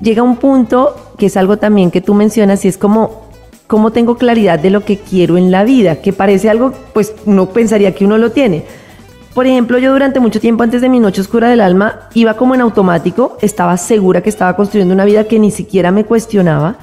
llega 0.00 0.22
un 0.22 0.36
punto 0.36 0.94
que 1.18 1.26
es 1.26 1.36
algo 1.36 1.58
también 1.58 1.90
que 1.90 2.00
tú 2.00 2.14
mencionas 2.14 2.64
y 2.64 2.68
es 2.68 2.78
como 2.78 3.28
cómo 3.66 3.92
tengo 3.92 4.16
claridad 4.16 4.58
de 4.58 4.70
lo 4.70 4.84
que 4.84 4.98
quiero 4.98 5.38
en 5.38 5.52
la 5.52 5.62
vida, 5.62 6.02
que 6.02 6.12
parece 6.12 6.50
algo, 6.50 6.72
pues 6.92 7.14
no 7.24 7.50
pensaría 7.50 7.94
que 7.94 8.04
uno 8.04 8.18
lo 8.18 8.32
tiene. 8.32 8.64
Por 9.34 9.46
ejemplo, 9.46 9.78
yo 9.78 9.92
durante 9.92 10.18
mucho 10.18 10.40
tiempo 10.40 10.64
antes 10.64 10.82
de 10.82 10.88
mi 10.88 10.98
noche 10.98 11.20
oscura 11.20 11.48
del 11.48 11.60
alma 11.60 12.08
iba 12.14 12.34
como 12.34 12.56
en 12.56 12.62
automático, 12.62 13.38
estaba 13.40 13.76
segura 13.76 14.22
que 14.22 14.28
estaba 14.28 14.56
construyendo 14.56 14.92
una 14.92 15.04
vida 15.04 15.24
que 15.24 15.38
ni 15.38 15.52
siquiera 15.52 15.92
me 15.92 16.04
cuestionaba. 16.04 16.78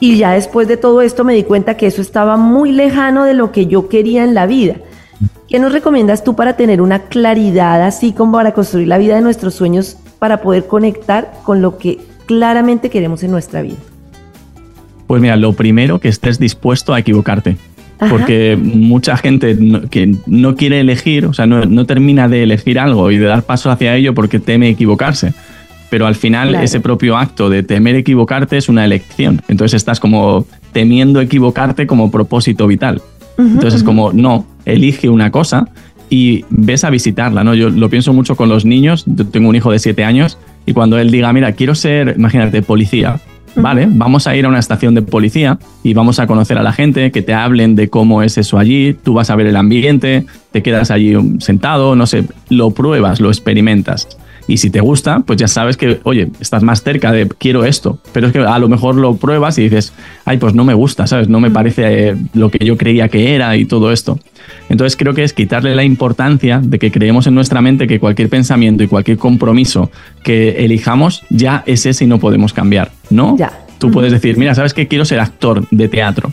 Y 0.00 0.16
ya 0.16 0.32
después 0.32 0.66
de 0.66 0.78
todo 0.78 1.02
esto 1.02 1.24
me 1.24 1.34
di 1.34 1.44
cuenta 1.44 1.76
que 1.76 1.86
eso 1.86 2.00
estaba 2.00 2.38
muy 2.38 2.72
lejano 2.72 3.24
de 3.24 3.34
lo 3.34 3.52
que 3.52 3.66
yo 3.66 3.88
quería 3.88 4.24
en 4.24 4.32
la 4.32 4.46
vida. 4.46 4.76
¿Qué 5.46 5.58
nos 5.58 5.72
recomiendas 5.72 6.24
tú 6.24 6.34
para 6.34 6.56
tener 6.56 6.80
una 6.80 7.00
claridad 7.00 7.82
así 7.82 8.12
como 8.12 8.32
para 8.32 8.54
construir 8.54 8.88
la 8.88 8.96
vida 8.96 9.14
de 9.14 9.20
nuestros 9.20 9.54
sueños, 9.54 9.98
para 10.18 10.40
poder 10.40 10.66
conectar 10.66 11.34
con 11.44 11.60
lo 11.60 11.76
que 11.76 12.00
claramente 12.26 12.90
queremos 12.90 13.22
en 13.22 13.30
nuestra 13.30 13.62
vida? 13.62 13.76
Pues 15.06 15.20
mira, 15.20 15.36
lo 15.36 15.52
primero 15.52 16.00
que 16.00 16.08
estés 16.08 16.38
dispuesto 16.38 16.94
a 16.94 16.98
equivocarte. 16.98 17.56
Porque 18.10 18.58
mucha 18.60 19.16
gente 19.16 19.56
que 19.90 20.14
no 20.26 20.56
quiere 20.56 20.80
elegir, 20.80 21.24
o 21.26 21.32
sea, 21.32 21.46
no, 21.46 21.86
termina 21.86 22.28
de 22.28 22.42
elegir 22.42 22.78
algo 22.78 23.10
y 23.10 23.16
de 23.16 23.24
dar 23.24 23.44
paso 23.44 23.70
hacia 23.70 23.96
ello 23.96 24.14
porque 24.14 24.40
teme 24.40 24.68
equivocarse. 24.68 25.32
Pero 25.88 26.06
al 26.06 26.14
final 26.14 26.54
ese 26.56 26.80
propio 26.80 27.16
acto 27.16 27.48
de 27.48 27.62
temer 27.62 27.94
equivocarte 27.94 28.56
es 28.56 28.68
una 28.68 28.84
elección. 28.84 29.40
Entonces 29.48 29.76
estás 29.76 30.00
como 30.00 30.44
temiendo 30.72 31.20
equivocarte 31.20 31.86
como 31.86 32.10
propósito 32.10 32.66
vital. 32.66 33.00
Entonces 33.38 33.74
es 33.74 33.82
como, 33.84 34.12
no, 34.12 34.46
elige 34.66 35.08
una 35.08 35.30
cosa 35.30 35.68
y 36.10 36.44
ves 36.50 36.84
a 36.84 36.90
visitarla, 36.90 37.42
¿no? 37.42 37.54
Yo 37.54 37.70
lo 37.70 37.88
pienso 37.88 38.12
mucho 38.12 38.36
con 38.36 38.48
los 38.48 38.64
niños, 38.64 39.04
yo 39.06 39.26
tengo 39.26 39.48
un 39.48 39.56
hijo 39.56 39.72
de 39.72 39.78
siete 39.78 40.04
años 40.04 40.36
y 40.66 40.72
cuando 40.72 40.98
él 40.98 41.10
diga, 41.10 41.32
mira, 41.32 41.52
quiero 41.52 41.74
ser, 41.74 42.14
imagínate, 42.16 42.62
policía, 42.62 43.20
¿vale? 43.56 43.86
Vamos 43.90 44.26
a 44.26 44.36
ir 44.36 44.46
a 44.46 44.48
una 44.48 44.58
estación 44.58 44.94
de 44.94 45.02
policía 45.02 45.58
y 45.82 45.94
vamos 45.94 46.18
a 46.18 46.26
conocer 46.26 46.58
a 46.58 46.62
la 46.62 46.72
gente, 46.72 47.10
que 47.12 47.22
te 47.22 47.34
hablen 47.34 47.76
de 47.76 47.88
cómo 47.88 48.22
es 48.22 48.38
eso 48.38 48.58
allí, 48.58 48.94
tú 48.94 49.14
vas 49.14 49.30
a 49.30 49.36
ver 49.36 49.46
el 49.46 49.56
ambiente, 49.56 50.26
te 50.52 50.62
quedas 50.62 50.90
allí 50.90 51.14
sentado, 51.38 51.96
no 51.96 52.06
sé, 52.06 52.24
lo 52.48 52.70
pruebas, 52.70 53.20
lo 53.20 53.28
experimentas. 53.28 54.08
Y 54.46 54.58
si 54.58 54.70
te 54.70 54.80
gusta, 54.80 55.20
pues 55.20 55.38
ya 55.38 55.48
sabes 55.48 55.76
que, 55.76 56.00
oye, 56.04 56.28
estás 56.38 56.62
más 56.62 56.82
cerca 56.82 57.12
de 57.12 57.26
quiero 57.28 57.64
esto. 57.64 57.98
Pero 58.12 58.26
es 58.26 58.32
que 58.32 58.40
a 58.40 58.58
lo 58.58 58.68
mejor 58.68 58.94
lo 58.94 59.16
pruebas 59.16 59.56
y 59.58 59.62
dices, 59.62 59.94
ay, 60.26 60.36
pues 60.36 60.54
no 60.54 60.64
me 60.64 60.74
gusta, 60.74 61.06
¿sabes? 61.06 61.28
No 61.28 61.40
me 61.40 61.50
parece 61.50 62.10
eh, 62.10 62.16
lo 62.34 62.50
que 62.50 62.64
yo 62.64 62.76
creía 62.76 63.08
que 63.08 63.34
era 63.34 63.56
y 63.56 63.64
todo 63.64 63.90
esto. 63.90 64.18
Entonces 64.68 64.96
creo 64.96 65.14
que 65.14 65.24
es 65.24 65.32
quitarle 65.32 65.74
la 65.74 65.84
importancia 65.84 66.60
de 66.62 66.78
que 66.78 66.90
creemos 66.90 67.26
en 67.26 67.34
nuestra 67.34 67.60
mente 67.60 67.86
que 67.86 68.00
cualquier 68.00 68.28
pensamiento 68.28 68.82
y 68.82 68.88
cualquier 68.88 69.18
compromiso 69.18 69.90
que 70.22 70.64
elijamos 70.64 71.22
ya 71.30 71.62
es 71.66 71.86
ese 71.86 72.04
y 72.04 72.06
no 72.06 72.18
podemos 72.18 72.52
cambiar, 72.52 72.90
¿no? 73.10 73.36
Ya. 73.36 73.52
Tú 73.78 73.90
puedes 73.90 74.12
decir, 74.12 74.38
mira, 74.38 74.54
¿sabes 74.54 74.72
qué? 74.72 74.88
Quiero 74.88 75.04
ser 75.04 75.20
actor 75.20 75.66
de 75.70 75.88
teatro. 75.88 76.32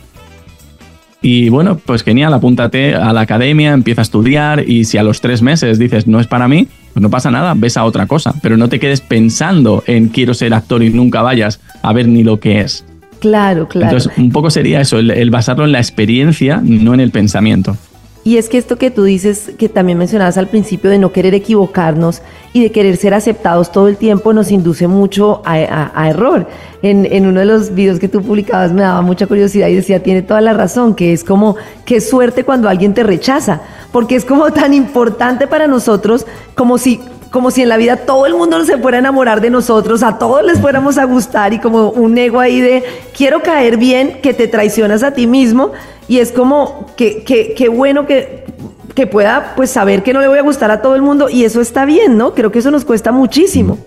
Y 1.21 1.49
bueno, 1.49 1.77
pues 1.77 2.03
genial, 2.03 2.33
apúntate 2.33 2.95
a 2.95 3.13
la 3.13 3.21
academia, 3.21 3.73
empieza 3.73 4.01
a 4.01 4.03
estudiar 4.03 4.67
y 4.67 4.85
si 4.85 4.97
a 4.97 5.03
los 5.03 5.21
tres 5.21 5.43
meses 5.43 5.77
dices, 5.77 6.07
no 6.07 6.19
es 6.19 6.25
para 6.25 6.47
mí, 6.47 6.67
pues 6.93 7.01
no 7.01 7.11
pasa 7.11 7.29
nada, 7.29 7.53
ves 7.55 7.77
a 7.77 7.85
otra 7.85 8.07
cosa, 8.07 8.33
pero 8.41 8.57
no 8.57 8.69
te 8.69 8.79
quedes 8.79 9.01
pensando 9.01 9.83
en 9.85 10.07
quiero 10.07 10.33
ser 10.33 10.53
actor 10.53 10.81
y 10.81 10.89
nunca 10.89 11.21
vayas 11.21 11.59
a 11.83 11.93
ver 11.93 12.07
ni 12.07 12.23
lo 12.23 12.39
que 12.39 12.61
es. 12.61 12.85
Claro, 13.19 13.67
claro. 13.67 13.97
Entonces, 13.97 14.17
un 14.17 14.31
poco 14.31 14.49
sería 14.49 14.81
eso, 14.81 14.97
el, 14.97 15.11
el 15.11 15.29
basarlo 15.29 15.65
en 15.65 15.73
la 15.73 15.77
experiencia, 15.77 16.59
no 16.63 16.95
en 16.95 16.99
el 16.99 17.11
pensamiento. 17.11 17.77
Y 18.23 18.37
es 18.37 18.49
que 18.49 18.59
esto 18.59 18.77
que 18.77 18.91
tú 18.91 19.03
dices, 19.03 19.51
que 19.57 19.67
también 19.67 19.97
mencionabas 19.97 20.37
al 20.37 20.47
principio, 20.47 20.91
de 20.91 20.99
no 20.99 21.11
querer 21.11 21.33
equivocarnos 21.33 22.21
y 22.53 22.61
de 22.61 22.71
querer 22.71 22.95
ser 22.97 23.15
aceptados 23.15 23.71
todo 23.71 23.87
el 23.87 23.97
tiempo, 23.97 24.31
nos 24.31 24.51
induce 24.51 24.87
mucho 24.87 25.41
a, 25.43 26.07
error. 26.07 26.47
En, 26.83 27.05
en 27.05 27.25
uno 27.25 27.39
de 27.39 27.47
los 27.47 27.73
videos 27.73 27.99
que 27.99 28.07
tú 28.07 28.21
publicabas 28.21 28.73
me 28.73 28.83
daba 28.83 29.01
mucha 29.01 29.25
curiosidad 29.25 29.69
y 29.69 29.75
decía, 29.75 30.03
tiene 30.03 30.21
toda 30.21 30.39
la 30.41 30.53
razón, 30.53 30.93
que 30.93 31.13
es 31.13 31.23
como, 31.23 31.55
qué 31.83 31.99
suerte 31.99 32.43
cuando 32.43 32.69
alguien 32.69 32.93
te 32.93 33.01
rechaza, 33.01 33.61
porque 33.91 34.15
es 34.15 34.25
como 34.25 34.51
tan 34.51 34.75
importante 34.75 35.47
para 35.47 35.65
nosotros 35.65 36.27
como 36.53 36.77
si 36.77 36.99
como 37.31 37.49
si 37.49 37.61
en 37.61 37.69
la 37.69 37.77
vida 37.77 37.95
todo 37.95 38.25
el 38.27 38.35
mundo 38.35 38.63
se 38.65 38.77
fuera 38.77 38.97
a 38.97 38.99
enamorar 38.99 39.41
de 39.41 39.49
nosotros, 39.49 40.03
a 40.03 40.19
todos 40.19 40.43
les 40.45 40.59
fuéramos 40.59 40.97
a 40.97 41.05
gustar 41.05 41.53
y 41.53 41.59
como 41.59 41.89
un 41.89 42.17
ego 42.17 42.39
ahí 42.41 42.59
de 42.59 42.83
quiero 43.17 43.41
caer 43.41 43.77
bien, 43.77 44.19
que 44.21 44.33
te 44.33 44.47
traicionas 44.47 45.01
a 45.01 45.11
ti 45.11 45.27
mismo 45.27 45.71
y 46.09 46.19
es 46.19 46.33
como 46.33 46.87
que, 46.97 47.23
que, 47.23 47.53
que 47.53 47.69
bueno 47.69 48.05
que, 48.05 48.43
que 48.93 49.07
pueda 49.07 49.53
pues 49.55 49.71
saber 49.71 50.03
que 50.03 50.11
no 50.11 50.19
le 50.19 50.27
voy 50.27 50.39
a 50.39 50.41
gustar 50.41 50.71
a 50.71 50.81
todo 50.81 50.95
el 50.95 51.01
mundo 51.01 51.29
y 51.29 51.45
eso 51.45 51.61
está 51.61 51.85
bien, 51.85 52.17
¿no? 52.17 52.33
Creo 52.33 52.51
que 52.51 52.59
eso 52.59 52.69
nos 52.69 52.83
cuesta 52.83 53.13
muchísimo. 53.13 53.77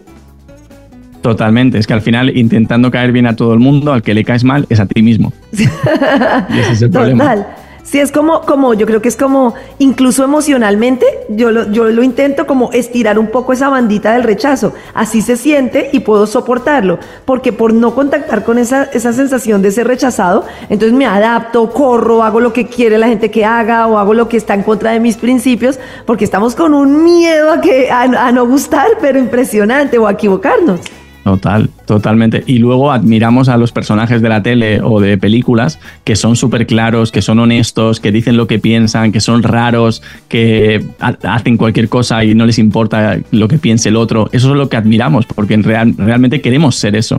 Totalmente, 1.21 1.79
es 1.79 1.87
que 1.87 1.93
al 1.93 2.03
final 2.03 2.35
intentando 2.37 2.91
caer 2.91 3.13
bien 3.13 3.27
a 3.27 3.37
todo 3.37 3.53
el 3.53 3.61
mundo, 3.61 3.93
al 3.93 4.03
que 4.03 4.15
le 4.15 4.25
caes 4.25 4.45
mal 4.45 4.67
es 4.71 4.81
a 4.81 4.87
ti 4.87 5.03
mismo. 5.03 5.35
y 5.53 6.59
ese 6.59 6.73
es 6.73 6.83
el 6.83 6.91
problema. 6.91 7.47
Sí, 7.85 8.01
es 8.01 8.11
como, 8.11 8.41
como, 8.41 8.73
yo 8.73 8.87
creo 8.87 9.03
que 9.03 9.09
es 9.09 9.17
como, 9.17 9.55
incluso 9.79 10.25
emocionalmente, 10.25 11.07
yo 11.29 11.51
lo, 11.51 11.71
yo 11.71 11.85
lo 11.85 12.03
intento 12.03 12.47
como 12.47 12.73
estirar 12.73 13.19
un 13.19 13.27
poco 13.27 13.53
esa 13.53 13.69
bandita 13.69 14.15
del 14.15 14.23
rechazo. 14.23 14.73
Así 14.95 15.21
se 15.21 15.37
siente 15.37 15.91
y 15.93 16.01
puedo 16.01 16.27
soportarlo. 16.27 16.99
Porque 17.27 17.53
por 17.53 17.75
no 17.75 17.95
contactar 17.95 18.43
con 18.43 18.59
esa, 18.59 18.85
esa 18.85 19.13
sensación 19.13 19.61
de 19.61 19.71
ser 19.71 19.87
rechazado, 19.87 20.47
entonces 20.71 20.97
me 20.97 21.05
adapto, 21.05 21.71
corro, 21.71 22.23
hago 22.25 22.41
lo 22.41 22.55
que 22.55 22.67
quiere 22.67 22.97
la 22.97 23.07
gente 23.07 23.31
que 23.31 23.45
haga 23.45 23.87
o 23.87 23.99
hago 23.99 24.15
lo 24.15 24.31
que 24.31 24.39
está 24.39 24.55
en 24.55 24.63
contra 24.63 24.93
de 24.93 25.01
mis 25.01 25.19
principios, 25.19 25.79
porque 26.07 26.25
estamos 26.25 26.55
con 26.55 26.73
un 26.73 27.05
miedo 27.05 27.53
a, 27.53 27.61
que, 27.61 27.91
a, 27.91 28.03
a 28.03 28.33
no 28.33 28.47
gustar, 28.47 28.89
pero 28.99 29.19
impresionante, 29.19 29.99
o 29.99 30.07
a 30.07 30.13
equivocarnos. 30.13 30.81
Total, 31.25 31.71
totalmente. 31.87 32.45
Y 32.47 32.59
luego 32.59 32.93
admiramos 32.93 33.49
a 33.49 33.57
los 33.57 33.73
personajes 33.73 34.21
de 34.21 34.29
la 34.29 34.43
tele 34.43 34.81
o 34.83 35.01
de 35.01 35.17
películas 35.17 35.79
que 36.05 36.17
son 36.17 36.37
súper 36.37 36.67
claros, 36.67 37.11
que 37.13 37.23
son 37.23 37.39
honestos, 37.39 37.99
que 37.99 38.13
dicen 38.13 38.37
lo 38.37 38.47
que 38.47 38.59
piensan, 38.59 39.11
que 39.11 39.21
son 39.21 39.43
raros, 39.43 40.03
que 40.29 40.85
ha- 41.01 41.17
hacen 41.23 41.57
cualquier 41.57 41.89
cosa 41.89 42.23
y 42.25 42.35
no 42.35 42.45
les 42.45 42.59
importa 42.59 43.19
lo 43.31 43.49
que 43.49 43.57
piense 43.57 43.89
el 43.89 43.97
otro. 43.97 44.29
Eso 44.33 44.51
es 44.51 44.57
lo 44.57 44.69
que 44.69 44.77
admiramos, 44.77 45.25
porque 45.25 45.55
en 45.55 45.63
real- 45.63 45.95
realmente 45.97 46.43
queremos 46.43 46.77
ser 46.77 46.95
eso. 46.95 47.19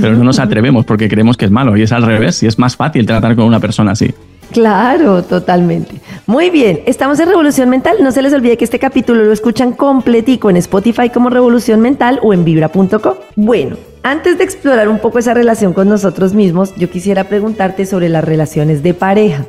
Pero 0.00 0.16
no 0.16 0.24
nos 0.24 0.38
atrevemos 0.38 0.86
porque 0.86 1.06
creemos 1.06 1.36
que 1.36 1.44
es 1.44 1.50
malo. 1.50 1.76
Y 1.76 1.82
es 1.82 1.92
al 1.92 2.04
revés, 2.04 2.42
y 2.42 2.46
es 2.46 2.58
más 2.58 2.76
fácil 2.76 3.04
tratar 3.04 3.36
con 3.36 3.44
una 3.44 3.60
persona 3.60 3.90
así. 3.90 4.14
Claro, 4.52 5.22
totalmente. 5.22 6.00
Muy 6.26 6.50
bien, 6.50 6.80
estamos 6.86 7.18
en 7.20 7.28
Revolución 7.28 7.68
Mental. 7.68 7.96
No 8.00 8.12
se 8.12 8.22
les 8.22 8.32
olvide 8.32 8.56
que 8.56 8.64
este 8.64 8.78
capítulo 8.78 9.24
lo 9.24 9.32
escuchan 9.32 9.72
completico 9.72 10.50
en 10.50 10.56
Spotify 10.56 11.08
como 11.10 11.30
Revolución 11.30 11.80
Mental 11.80 12.20
o 12.22 12.32
en 12.34 12.44
vibra.com. 12.44 13.14
Bueno, 13.34 13.76
antes 14.02 14.36
de 14.36 14.44
explorar 14.44 14.88
un 14.88 14.98
poco 14.98 15.18
esa 15.18 15.32
relación 15.32 15.72
con 15.72 15.88
nosotros 15.88 16.34
mismos, 16.34 16.74
yo 16.76 16.90
quisiera 16.90 17.24
preguntarte 17.24 17.86
sobre 17.86 18.08
las 18.08 18.24
relaciones 18.24 18.82
de 18.82 18.94
pareja. 18.94 19.46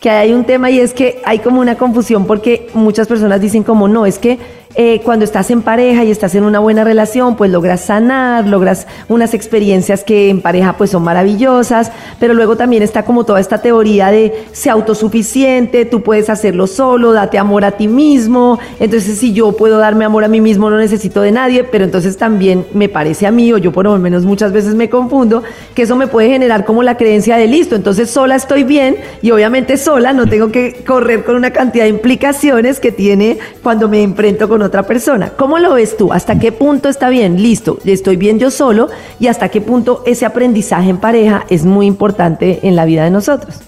Que 0.00 0.10
hay 0.10 0.32
un 0.32 0.44
tema 0.44 0.70
y 0.70 0.78
es 0.78 0.94
que 0.94 1.20
hay 1.24 1.40
como 1.40 1.60
una 1.60 1.76
confusión 1.76 2.26
porque 2.26 2.68
muchas 2.74 3.08
personas 3.08 3.40
dicen 3.40 3.62
como 3.62 3.88
no, 3.88 4.06
es 4.06 4.18
que 4.18 4.38
eh, 4.74 5.00
cuando 5.04 5.24
estás 5.24 5.50
en 5.50 5.62
pareja 5.62 6.04
y 6.04 6.10
estás 6.10 6.34
en 6.34 6.44
una 6.44 6.58
buena 6.58 6.84
relación, 6.84 7.36
pues 7.36 7.50
logras 7.50 7.80
sanar, 7.80 8.46
logras 8.46 8.86
unas 9.08 9.32
experiencias 9.32 10.04
que 10.04 10.28
en 10.28 10.42
pareja 10.42 10.74
pues 10.76 10.90
son 10.90 11.02
maravillosas, 11.02 11.90
pero 12.20 12.34
luego 12.34 12.56
también 12.56 12.82
está 12.82 13.04
como 13.04 13.24
toda 13.24 13.40
esta 13.40 13.62
teoría 13.62 14.10
de 14.10 14.44
ser 14.52 14.72
autosuficiente, 14.72 15.84
tú 15.84 16.02
puedes 16.02 16.28
hacerlo 16.28 16.66
solo, 16.66 17.12
date 17.12 17.38
amor 17.38 17.64
a 17.64 17.72
ti 17.72 17.88
mismo, 17.88 18.58
entonces 18.80 19.18
si 19.18 19.32
yo 19.32 19.52
puedo 19.52 19.78
darme 19.78 20.04
amor 20.04 20.24
a 20.24 20.28
mí 20.28 20.40
mismo 20.40 20.68
no 20.68 20.76
necesito 20.76 21.22
de 21.22 21.32
nadie, 21.32 21.64
pero 21.64 21.84
entonces 21.84 22.16
también 22.16 22.66
me 22.74 22.88
parece 22.88 23.26
a 23.26 23.30
mí, 23.30 23.52
o 23.52 23.58
yo 23.58 23.72
por 23.72 23.84
lo 23.84 23.96
menos 23.98 24.24
muchas 24.24 24.52
veces 24.52 24.74
me 24.74 24.90
confundo, 24.90 25.42
que 25.74 25.82
eso 25.82 25.96
me 25.96 26.06
puede 26.06 26.28
generar 26.28 26.64
como 26.64 26.82
la 26.82 26.96
creencia 26.96 27.36
de 27.36 27.46
listo, 27.46 27.76
entonces 27.76 28.10
sola 28.10 28.34
estoy 28.36 28.64
bien 28.64 28.96
y 29.22 29.30
obviamente 29.30 29.76
sola 29.76 30.12
no 30.12 30.26
tengo 30.26 30.50
que 30.52 30.84
correr 30.86 31.24
con 31.24 31.36
una 31.36 31.50
cantidad 31.50 31.84
de 31.84 31.90
implicaciones 31.90 32.80
que 32.80 32.92
tiene 32.92 33.38
cuando 33.62 33.88
me 33.88 34.02
enfrento 34.02 34.48
con 34.48 34.55
otra 34.62 34.84
persona. 34.84 35.30
¿Cómo 35.36 35.58
lo 35.58 35.74
ves 35.74 35.96
tú? 35.96 36.12
¿Hasta 36.12 36.38
qué 36.38 36.52
punto 36.52 36.88
está 36.88 37.08
bien? 37.08 37.42
Listo, 37.42 37.78
estoy 37.84 38.16
bien 38.16 38.38
yo 38.38 38.50
solo 38.50 38.88
y 39.20 39.28
hasta 39.28 39.48
qué 39.48 39.60
punto 39.60 40.02
ese 40.06 40.26
aprendizaje 40.26 40.90
en 40.90 40.98
pareja 40.98 41.44
es 41.48 41.64
muy 41.64 41.86
importante 41.86 42.60
en 42.62 42.76
la 42.76 42.84
vida 42.84 43.04
de 43.04 43.10
nosotros. 43.10 43.60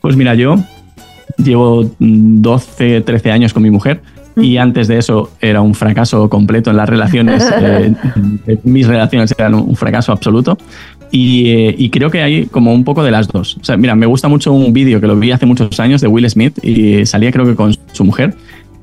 Pues 0.00 0.16
mira, 0.16 0.34
yo 0.34 0.56
llevo 1.36 1.84
mm, 1.98 2.42
12, 2.42 3.00
13 3.00 3.30
años 3.30 3.52
con 3.52 3.62
mi 3.62 3.70
mujer 3.70 4.00
y 4.36 4.58
antes 4.58 4.86
de 4.86 4.98
eso 4.98 5.30
era 5.40 5.62
un 5.62 5.74
fracaso 5.74 6.28
completo 6.28 6.70
en 6.70 6.76
las 6.76 6.88
relaciones. 6.88 7.48
eh, 7.60 7.94
mis 8.64 8.86
relaciones 8.86 9.34
eran 9.36 9.54
un 9.54 9.76
fracaso 9.76 10.12
absoluto. 10.12 10.58
Y, 11.10 11.50
eh, 11.50 11.74
y 11.78 11.90
creo 11.90 12.10
que 12.10 12.20
hay 12.20 12.46
como 12.46 12.74
un 12.74 12.84
poco 12.84 13.02
de 13.02 13.10
las 13.10 13.28
dos. 13.28 13.56
O 13.60 13.64
sea, 13.64 13.76
mira, 13.76 13.94
me 13.94 14.06
gusta 14.06 14.28
mucho 14.28 14.52
un 14.52 14.72
vídeo 14.72 15.00
que 15.00 15.06
lo 15.06 15.16
vi 15.16 15.30
hace 15.30 15.46
muchos 15.46 15.78
años 15.80 16.00
de 16.00 16.08
Will 16.08 16.28
Smith 16.28 16.58
y 16.62 17.06
salía 17.06 17.32
creo 17.32 17.46
que 17.46 17.54
con 17.54 17.74
su 17.92 18.04
mujer. 18.04 18.34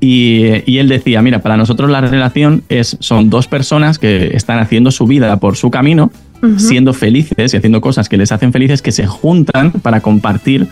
Y, 0.06 0.62
y 0.70 0.78
él 0.78 0.88
decía, 0.88 1.22
mira, 1.22 1.40
para 1.40 1.56
nosotros 1.56 1.88
la 1.90 2.02
relación 2.02 2.62
es, 2.68 2.96
son 3.00 3.30
dos 3.30 3.46
personas 3.48 3.98
que 3.98 4.36
están 4.36 4.58
haciendo 4.58 4.90
su 4.90 5.06
vida 5.06 5.38
por 5.40 5.56
su 5.56 5.70
camino, 5.70 6.10
siendo 6.58 6.92
felices 6.92 7.54
y 7.54 7.56
haciendo 7.56 7.80
cosas 7.80 8.10
que 8.10 8.18
les 8.18 8.30
hacen 8.30 8.52
felices, 8.52 8.82
que 8.82 8.92
se 8.92 9.06
juntan 9.06 9.70
para 9.72 10.00
compartir 10.00 10.66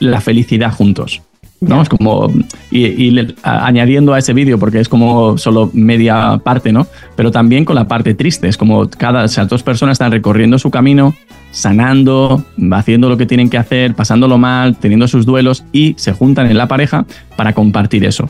la 0.00 0.22
felicidad 0.22 0.72
juntos. 0.72 1.20
¿no? 1.60 1.80
Es 1.82 1.88
como, 1.88 2.28
y, 2.72 2.86
y 2.86 3.10
le- 3.12 3.34
a- 3.44 3.66
añadiendo 3.66 4.14
a 4.14 4.18
ese 4.18 4.32
vídeo, 4.32 4.58
porque 4.58 4.80
es 4.80 4.88
como 4.88 5.36
solo 5.38 5.70
media 5.74 6.40
parte, 6.42 6.72
¿no? 6.72 6.88
Pero 7.14 7.30
también 7.30 7.64
con 7.64 7.76
la 7.76 7.86
parte 7.86 8.14
triste, 8.14 8.48
es 8.48 8.56
como 8.56 8.88
cada, 8.90 9.24
o 9.24 9.28
sea, 9.28 9.44
dos 9.44 9.62
personas 9.62 9.94
están 9.96 10.10
recorriendo 10.10 10.58
su 10.58 10.70
camino, 10.72 11.14
sanando, 11.52 12.44
haciendo 12.72 13.08
lo 13.08 13.16
que 13.16 13.26
tienen 13.26 13.48
que 13.48 13.58
hacer, 13.58 13.94
pasándolo 13.94 14.38
mal, 14.38 14.76
teniendo 14.76 15.06
sus 15.06 15.24
duelos 15.24 15.62
y 15.72 15.94
se 15.98 16.12
juntan 16.12 16.46
en 16.50 16.56
la 16.58 16.66
pareja 16.66 17.04
para 17.36 17.52
compartir 17.52 18.04
eso. 18.04 18.28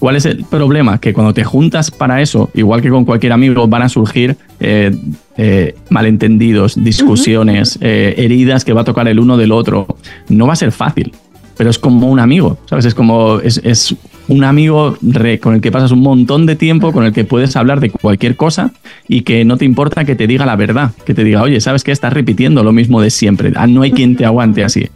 ¿Cuál 0.00 0.16
es 0.16 0.24
el 0.24 0.44
problema? 0.44 0.98
Que 0.98 1.12
cuando 1.12 1.32
te 1.34 1.44
juntas 1.44 1.90
para 1.92 2.20
eso, 2.20 2.50
igual 2.54 2.80
que 2.82 2.88
con 2.90 3.04
cualquier 3.04 3.32
amigo, 3.32 3.68
van 3.68 3.82
a 3.82 3.88
surgir 3.88 4.34
eh, 4.58 4.90
eh, 5.36 5.74
malentendidos, 5.90 6.82
discusiones, 6.82 7.78
eh, 7.80 8.14
heridas 8.16 8.64
que 8.64 8.72
va 8.72 8.80
a 8.80 8.84
tocar 8.84 9.06
el 9.08 9.20
uno 9.20 9.36
del 9.36 9.52
otro. 9.52 9.86
No 10.28 10.46
va 10.46 10.54
a 10.54 10.56
ser 10.56 10.72
fácil, 10.72 11.12
pero 11.56 11.68
es 11.70 11.78
como 11.78 12.08
un 12.10 12.18
amigo, 12.18 12.58
¿sabes? 12.64 12.86
Es 12.86 12.94
como, 12.94 13.40
es, 13.40 13.60
es 13.62 13.94
un 14.28 14.42
amigo 14.44 14.96
re- 15.02 15.38
con 15.38 15.54
el 15.54 15.60
que 15.60 15.70
pasas 15.70 15.90
un 15.92 16.00
montón 16.00 16.46
de 16.46 16.56
tiempo, 16.56 16.92
con 16.92 17.04
el 17.04 17.12
que 17.12 17.24
puedes 17.24 17.54
hablar 17.56 17.80
de 17.80 17.90
cualquier 17.90 18.36
cosa 18.36 18.70
y 19.06 19.20
que 19.20 19.44
no 19.44 19.58
te 19.58 19.66
importa 19.66 20.04
que 20.06 20.14
te 20.16 20.26
diga 20.26 20.46
la 20.46 20.56
verdad, 20.56 20.92
que 21.04 21.12
te 21.12 21.24
diga, 21.24 21.42
oye, 21.42 21.60
¿sabes 21.60 21.84
qué? 21.84 21.92
Estás 21.92 22.12
repitiendo 22.14 22.62
lo 22.64 22.72
mismo 22.72 23.02
de 23.02 23.10
siempre. 23.10 23.52
Ah, 23.54 23.66
no 23.66 23.82
hay 23.82 23.92
quien 23.92 24.16
te 24.16 24.24
aguante 24.24 24.64
así. 24.64 24.88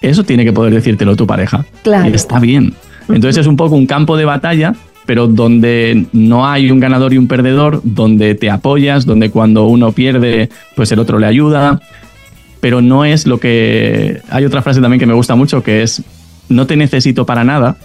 Eso 0.00 0.22
tiene 0.22 0.44
que 0.44 0.52
poder 0.52 0.72
decírtelo 0.74 1.16
tu 1.16 1.26
pareja. 1.26 1.64
Claro. 1.82 2.08
Y 2.08 2.12
está 2.14 2.38
bien. 2.38 2.74
Entonces 3.08 3.38
es 3.38 3.46
un 3.46 3.56
poco 3.56 3.74
un 3.76 3.86
campo 3.86 4.16
de 4.16 4.24
batalla, 4.24 4.74
pero 5.06 5.26
donde 5.26 6.06
no 6.12 6.46
hay 6.48 6.70
un 6.70 6.80
ganador 6.80 7.12
y 7.12 7.18
un 7.18 7.28
perdedor, 7.28 7.80
donde 7.84 8.34
te 8.34 8.50
apoyas, 8.50 9.04
donde 9.06 9.30
cuando 9.30 9.66
uno 9.66 9.92
pierde, 9.92 10.48
pues 10.76 10.90
el 10.92 10.98
otro 10.98 11.18
le 11.18 11.26
ayuda. 11.26 11.80
Pero 12.60 12.80
no 12.80 13.04
es 13.04 13.26
lo 13.26 13.38
que... 13.38 14.20
Hay 14.30 14.44
otra 14.46 14.62
frase 14.62 14.80
también 14.80 14.98
que 14.98 15.04
me 15.06 15.12
gusta 15.12 15.34
mucho, 15.34 15.62
que 15.62 15.82
es, 15.82 16.02
no 16.48 16.66
te 16.66 16.76
necesito 16.76 17.26
para 17.26 17.44
nada, 17.44 17.76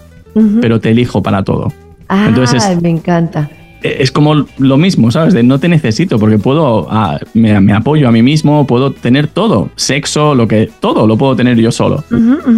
pero 0.62 0.80
te 0.80 0.92
elijo 0.92 1.22
para 1.22 1.44
todo. 1.44 1.74
Ah, 2.08 2.26
Entonces 2.30 2.64
es- 2.66 2.82
me 2.82 2.90
encanta. 2.90 3.50
Es 3.82 4.12
como 4.12 4.46
lo 4.58 4.78
mismo, 4.78 5.12
¿sabes? 5.12 5.34
De 5.34 5.44
no 5.44 5.60
te 5.60 5.70
necesito 5.70 6.20
porque 6.20 6.38
puedo, 6.38 6.88
ah, 6.90 7.20
me, 7.34 7.60
me 7.62 7.74
apoyo 7.74 8.08
a 8.08 8.12
mí 8.12 8.22
mismo, 8.22 8.68
puedo 8.68 8.92
tener 8.92 9.28
todo, 9.28 9.70
sexo, 9.76 10.36
lo 10.36 10.48
que, 10.48 10.70
todo 10.80 11.08
lo 11.08 11.18
puedo 11.18 11.36
tener 11.36 11.58
yo 11.58 11.72
solo. 11.72 12.04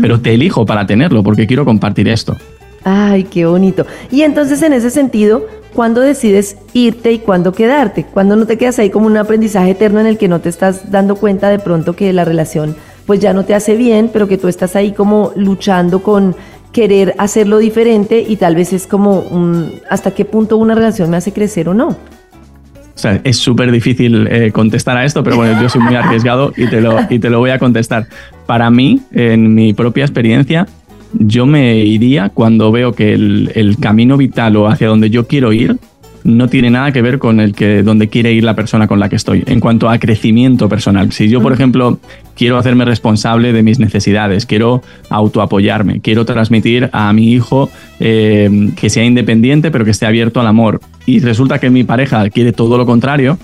Pero 0.01 0.19
te 0.19 0.33
elijo 0.33 0.65
para 0.65 0.85
tenerlo 0.85 1.23
porque 1.23 1.47
quiero 1.47 1.65
compartir 1.65 2.07
esto. 2.07 2.37
Ay, 2.83 3.23
qué 3.25 3.45
bonito. 3.45 3.85
Y 4.11 4.21
entonces 4.23 4.61
en 4.63 4.73
ese 4.73 4.89
sentido, 4.89 5.45
¿cuándo 5.73 6.01
decides 6.01 6.57
irte 6.73 7.11
y 7.11 7.19
cuándo 7.19 7.51
quedarte? 7.51 8.05
¿Cuándo 8.05 8.35
no 8.35 8.47
te 8.47 8.57
quedas 8.57 8.79
ahí 8.79 8.89
como 8.89 9.05
un 9.05 9.17
aprendizaje 9.17 9.71
eterno 9.71 9.99
en 9.99 10.07
el 10.07 10.17
que 10.17 10.27
no 10.27 10.41
te 10.41 10.49
estás 10.49 10.89
dando 10.89 11.15
cuenta 11.15 11.49
de 11.49 11.59
pronto 11.59 11.95
que 11.95 12.11
la 12.13 12.25
relación 12.25 12.75
pues 13.05 13.19
ya 13.19 13.33
no 13.33 13.43
te 13.43 13.55
hace 13.55 13.75
bien, 13.75 14.09
pero 14.13 14.27
que 14.27 14.37
tú 14.37 14.47
estás 14.47 14.75
ahí 14.75 14.91
como 14.93 15.33
luchando 15.35 16.01
con 16.01 16.35
querer 16.71 17.15
hacerlo 17.17 17.57
diferente 17.57 18.25
y 18.27 18.37
tal 18.37 18.55
vez 18.55 18.73
es 18.73 18.87
como 18.87 19.19
un, 19.19 19.73
hasta 19.89 20.11
qué 20.11 20.25
punto 20.25 20.57
una 20.57 20.75
relación 20.75 21.09
me 21.09 21.17
hace 21.17 21.33
crecer 21.33 21.69
o 21.69 21.73
no. 21.73 21.89
O 21.89 22.99
sea, 23.01 23.19
es 23.23 23.37
súper 23.37 23.71
difícil 23.71 24.27
eh, 24.27 24.51
contestar 24.51 24.97
a 24.97 25.05
esto, 25.05 25.23
pero 25.23 25.35
bueno, 25.37 25.59
yo 25.61 25.69
soy 25.69 25.81
muy 25.81 25.95
arriesgado 25.95 26.53
y 26.55 26.67
te, 26.67 26.81
lo, 26.81 26.99
y 27.09 27.19
te 27.19 27.29
lo 27.29 27.39
voy 27.39 27.49
a 27.49 27.57
contestar. 27.57 28.07
Para 28.45 28.69
mí, 28.69 29.01
en 29.11 29.55
mi 29.55 29.73
propia 29.73 30.03
experiencia, 30.03 30.67
yo 31.13 31.45
me 31.45 31.77
iría 31.77 32.29
cuando 32.29 32.71
veo 32.71 32.93
que 32.93 33.13
el, 33.13 33.51
el 33.55 33.77
camino 33.77 34.17
vital 34.17 34.55
o 34.57 34.67
hacia 34.67 34.87
donde 34.87 35.09
yo 35.09 35.25
quiero 35.27 35.51
ir 35.51 35.77
no 36.23 36.47
tiene 36.47 36.69
nada 36.69 36.91
que 36.91 37.01
ver 37.01 37.19
con 37.19 37.39
el 37.39 37.53
que 37.53 37.83
donde 37.83 38.09
quiere 38.09 38.33
ir 38.33 38.43
la 38.43 38.55
persona 38.55 38.87
con 38.87 38.99
la 38.99 39.09
que 39.09 39.15
estoy. 39.15 39.43
En 39.47 39.59
cuanto 39.59 39.89
a 39.89 39.97
crecimiento 39.97 40.69
personal, 40.69 41.11
si 41.11 41.29
yo, 41.29 41.41
por 41.41 41.53
ejemplo, 41.53 41.99
quiero 42.35 42.57
hacerme 42.57 42.85
responsable 42.85 43.53
de 43.53 43.63
mis 43.63 43.79
necesidades, 43.79 44.45
quiero 44.45 44.81
autoapoyarme, 45.09 46.01
quiero 46.01 46.25
transmitir 46.25 46.89
a 46.91 47.11
mi 47.13 47.31
hijo 47.31 47.69
eh, 47.99 48.71
que 48.75 48.89
sea 48.89 49.03
independiente, 49.03 49.71
pero 49.71 49.85
que 49.85 49.91
esté 49.91 50.05
abierto 50.05 50.39
al 50.39 50.47
amor, 50.47 50.79
y 51.05 51.19
resulta 51.19 51.59
que 51.59 51.69
mi 51.69 51.83
pareja 51.83 52.29
quiere 52.29 52.51
todo 52.53 52.77
lo 52.77 52.85
contrario, 52.85 53.37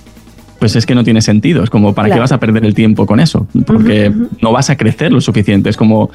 pues 0.59 0.75
es 0.75 0.85
que 0.85 0.95
no 0.95 1.03
tiene 1.03 1.21
sentido. 1.21 1.63
Es 1.63 1.69
como, 1.69 1.93
¿para 1.93 2.13
qué 2.13 2.19
vas 2.19 2.31
a 2.31 2.39
perder 2.39 2.65
el 2.65 2.73
tiempo 2.73 3.05
con 3.05 3.19
eso? 3.19 3.47
Porque 3.65 4.11
no 4.41 4.51
vas 4.51 4.69
a 4.69 4.77
crecer 4.77 5.11
lo 5.11 5.21
suficiente. 5.21 5.69
Es 5.69 5.77
como, 5.77 6.09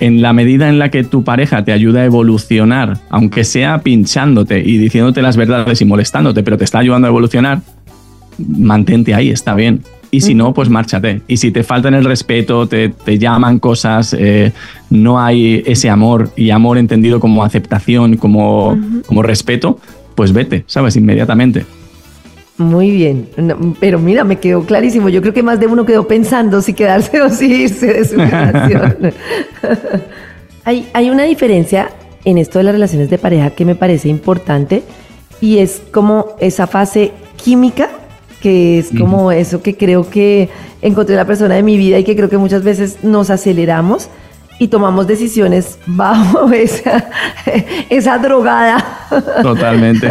en 0.00 0.22
la 0.22 0.32
medida 0.32 0.68
en 0.68 0.78
la 0.78 0.90
que 0.90 1.04
tu 1.04 1.24
pareja 1.24 1.64
te 1.64 1.72
ayuda 1.72 2.00
a 2.00 2.04
evolucionar, 2.04 2.98
aunque 3.10 3.44
sea 3.44 3.82
pinchándote 3.82 4.60
y 4.60 4.78
diciéndote 4.78 5.22
las 5.22 5.36
verdades 5.36 5.80
y 5.80 5.84
molestándote, 5.84 6.42
pero 6.42 6.58
te 6.58 6.64
está 6.64 6.78
ayudando 6.80 7.06
a 7.06 7.10
evolucionar, 7.10 7.60
mantente 8.38 9.14
ahí, 9.14 9.30
está 9.30 9.54
bien. 9.54 9.82
Y 10.10 10.20
si 10.20 10.34
no, 10.34 10.54
pues 10.54 10.68
márchate. 10.68 11.22
Y 11.26 11.38
si 11.38 11.50
te 11.50 11.64
faltan 11.64 11.94
el 11.94 12.04
respeto, 12.04 12.68
te, 12.68 12.92
llaman 13.18 13.58
cosas, 13.58 14.14
eh, 14.16 14.52
no 14.88 15.20
hay 15.20 15.64
ese 15.66 15.90
amor 15.90 16.30
y 16.36 16.50
amor 16.50 16.78
entendido 16.78 17.18
como 17.18 17.42
aceptación, 17.42 18.16
como, 18.16 18.78
como 19.06 19.24
respeto, 19.24 19.80
pues 20.14 20.32
vete, 20.32 20.62
¿sabes? 20.68 20.94
Inmediatamente. 20.94 21.66
Muy 22.56 22.92
bien, 22.92 23.28
pero 23.80 23.98
mira, 23.98 24.22
me 24.22 24.36
quedó 24.36 24.64
clarísimo. 24.64 25.08
Yo 25.08 25.20
creo 25.20 25.34
que 25.34 25.42
más 25.42 25.58
de 25.58 25.66
uno 25.66 25.84
quedó 25.84 26.06
pensando 26.06 26.62
si 26.62 26.72
quedarse 26.72 27.20
o 27.22 27.28
si 27.28 27.46
irse 27.46 27.86
de 27.86 28.04
su 28.04 28.16
relación. 28.16 28.96
hay, 30.64 30.88
hay 30.92 31.10
una 31.10 31.24
diferencia 31.24 31.90
en 32.24 32.38
esto 32.38 32.58
de 32.58 32.64
las 32.64 32.74
relaciones 32.74 33.10
de 33.10 33.18
pareja 33.18 33.50
que 33.50 33.64
me 33.64 33.74
parece 33.74 34.08
importante 34.08 34.82
y 35.40 35.58
es 35.58 35.82
como 35.92 36.36
esa 36.38 36.66
fase 36.66 37.12
química, 37.36 37.90
que 38.40 38.78
es 38.78 38.90
como 38.96 39.32
eso 39.32 39.60
que 39.62 39.76
creo 39.76 40.08
que 40.08 40.48
encontré 40.80 41.16
la 41.16 41.26
persona 41.26 41.56
de 41.56 41.62
mi 41.62 41.76
vida 41.76 41.98
y 41.98 42.04
que 42.04 42.14
creo 42.14 42.30
que 42.30 42.38
muchas 42.38 42.62
veces 42.62 42.98
nos 43.02 43.30
aceleramos 43.30 44.08
y 44.58 44.68
tomamos 44.68 45.06
decisiones 45.06 45.78
bajo 45.86 46.50
esa, 46.52 47.10
esa 47.90 48.18
drogada. 48.18 48.84
Totalmente. 49.42 50.10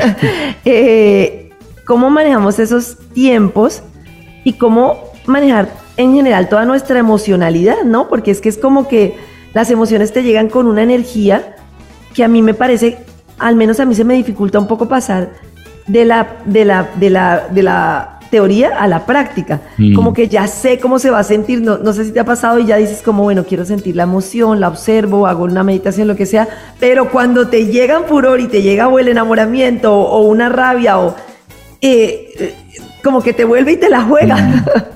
eh, 0.66 1.43
cómo 1.86 2.10
manejamos 2.10 2.60
esos 2.60 2.98
tiempos 3.14 3.84
y 4.44 4.54
cómo 4.54 5.12
manejar 5.26 5.70
en 5.98 6.14
general 6.14 6.50
toda 6.50 6.66
nuestra 6.66 7.00
emocionalidad, 7.00 7.84
¿no? 7.84 8.10
Porque 8.10 8.32
es 8.32 8.42
que 8.42 8.50
es 8.50 8.58
como 8.58 8.88
que 8.88 9.16
las 9.54 9.70
emociones 9.70 10.12
te 10.12 10.24
llegan 10.24 10.50
con 10.50 10.68
una 10.68 10.84
energía 10.84 11.56
que 12.14 12.24
a 12.24 12.28
mí 12.28 12.42
me 12.42 12.54
parece, 12.54 12.98
al 13.38 13.56
menos 13.56 13.80
a 13.80 13.86
mí 13.86 13.96
se 13.96 14.04
me 14.04 14.16
dificulta 14.16 14.60
un 14.60 14.68
poco 14.68 14.88
pasar 14.88 15.32
de 15.88 16.06
la, 16.06 16.38
de 16.46 16.66
la, 16.66 16.90
de 16.96 17.10
la, 17.10 17.48
de 17.50 17.64
la 17.64 18.20
teoría 18.32 18.80
a 18.80 18.88
la 18.88 19.06
práctica. 19.06 19.62
Mm. 19.78 19.94
Como 19.94 20.14
que 20.14 20.28
ya 20.28 20.48
sé 20.48 20.80
cómo 20.80 20.98
se 20.98 21.12
va 21.12 21.20
a 21.20 21.24
sentir, 21.24 21.62
no, 21.62 21.78
no, 21.78 21.94
sé 21.94 22.06
si 22.06 22.12
te 22.12 22.20
ha 22.20 22.26
pasado 22.26 22.58
y 22.58 22.66
ya 22.66 22.78
dices 22.78 23.04
como, 23.04 23.24
bueno, 23.24 23.46
quiero 23.46 23.64
sentir 23.64 23.96
la 23.96 24.04
emoción, 24.04 24.60
la 24.60 24.70
observo, 24.70 25.28
hago 25.28 25.44
una 25.44 25.64
meditación, 25.64 26.08
lo 26.08 26.16
que 26.16 26.26
sea, 26.26 26.48
pero 26.80 27.12
cuando 27.12 27.48
te 27.48 27.68
llega 27.68 28.00
un 28.00 28.06
furor 28.06 28.40
y 28.40 28.48
te 28.48 28.64
llega 28.64 28.88
o 28.88 28.98
el 28.98 29.08
enamoramiento 29.08 29.96
o 29.96 30.22
una 30.22 30.50
rabia 30.50 31.00
o 31.00 31.16
eh, 31.88 32.54
como 33.04 33.22
que 33.22 33.34
te 33.34 33.44
vuelve 33.44 33.74
y 33.74 33.78
te 33.78 33.90
la 33.90 34.02
juega. 34.02 34.66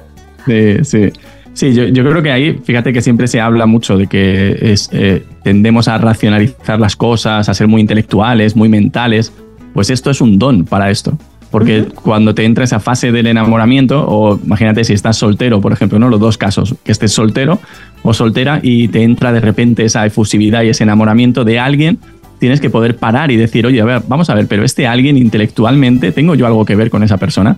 Sí, 0.47 0.77
sí. 0.83 1.11
Sí, 1.57 1.73
yo, 1.73 1.91
creo 1.91 2.23
que 2.23 2.31
ahí, 2.31 2.57
fíjate 2.63 2.93
que 2.93 3.01
siempre 3.01 3.27
se 3.27 3.41
habla 3.41 3.65
mucho 3.65 3.97
de 3.97 4.07
que 4.07 4.55
es, 4.61 4.89
eh, 4.93 5.25
tendemos 5.43 5.89
a 5.89 5.97
racionalizar 5.97 6.79
las 6.79 6.95
cosas, 6.95 7.49
a 7.49 7.53
ser 7.53 7.67
muy 7.67 7.81
intelectuales, 7.81 8.55
muy 8.55 8.69
mentales. 8.69 9.33
Pues 9.73 9.89
esto 9.89 10.09
es 10.09 10.21
un 10.21 10.39
don 10.39 10.63
para 10.63 10.89
esto. 10.89 11.17
Porque 11.49 11.85
cuando 12.03 12.35
te 12.35 12.45
entra 12.45 12.63
esa 12.63 12.79
fase 12.79 13.11
del 13.11 13.27
enamoramiento, 13.27 14.05
o 14.07 14.39
imagínate 14.41 14.83
si 14.83 14.93
estás 14.93 15.17
soltero, 15.17 15.59
por 15.59 15.73
ejemplo, 15.73 15.97
¿no? 15.97 16.09
Los 16.09 16.19
dos 16.19 16.37
casos, 16.37 16.75
que 16.83 16.91
estés 16.91 17.11
soltero 17.11 17.59
o 18.03 18.13
soltera 18.13 18.59
y 18.61 18.87
te 18.89 19.03
entra 19.03 19.31
de 19.31 19.39
repente 19.39 19.83
esa 19.83 20.05
efusividad 20.05 20.63
y 20.63 20.69
ese 20.69 20.83
enamoramiento 20.83 21.43
de 21.43 21.59
alguien 21.59 21.99
tienes 22.39 22.61
que 22.61 22.69
poder 22.69 22.97
parar 22.97 23.31
y 23.31 23.35
decir, 23.35 23.65
oye, 23.65 23.81
a 23.81 23.85
ver, 23.85 24.01
vamos 24.07 24.29
a 24.29 24.35
ver, 24.35 24.47
pero 24.47 24.63
este 24.63 24.87
alguien 24.87 25.17
intelectualmente, 25.17 26.11
¿tengo 26.11 26.35
yo 26.35 26.45
algo 26.45 26.65
que 26.65 26.75
ver 26.75 26.89
con 26.89 27.03
esa 27.03 27.17
persona? 27.17 27.57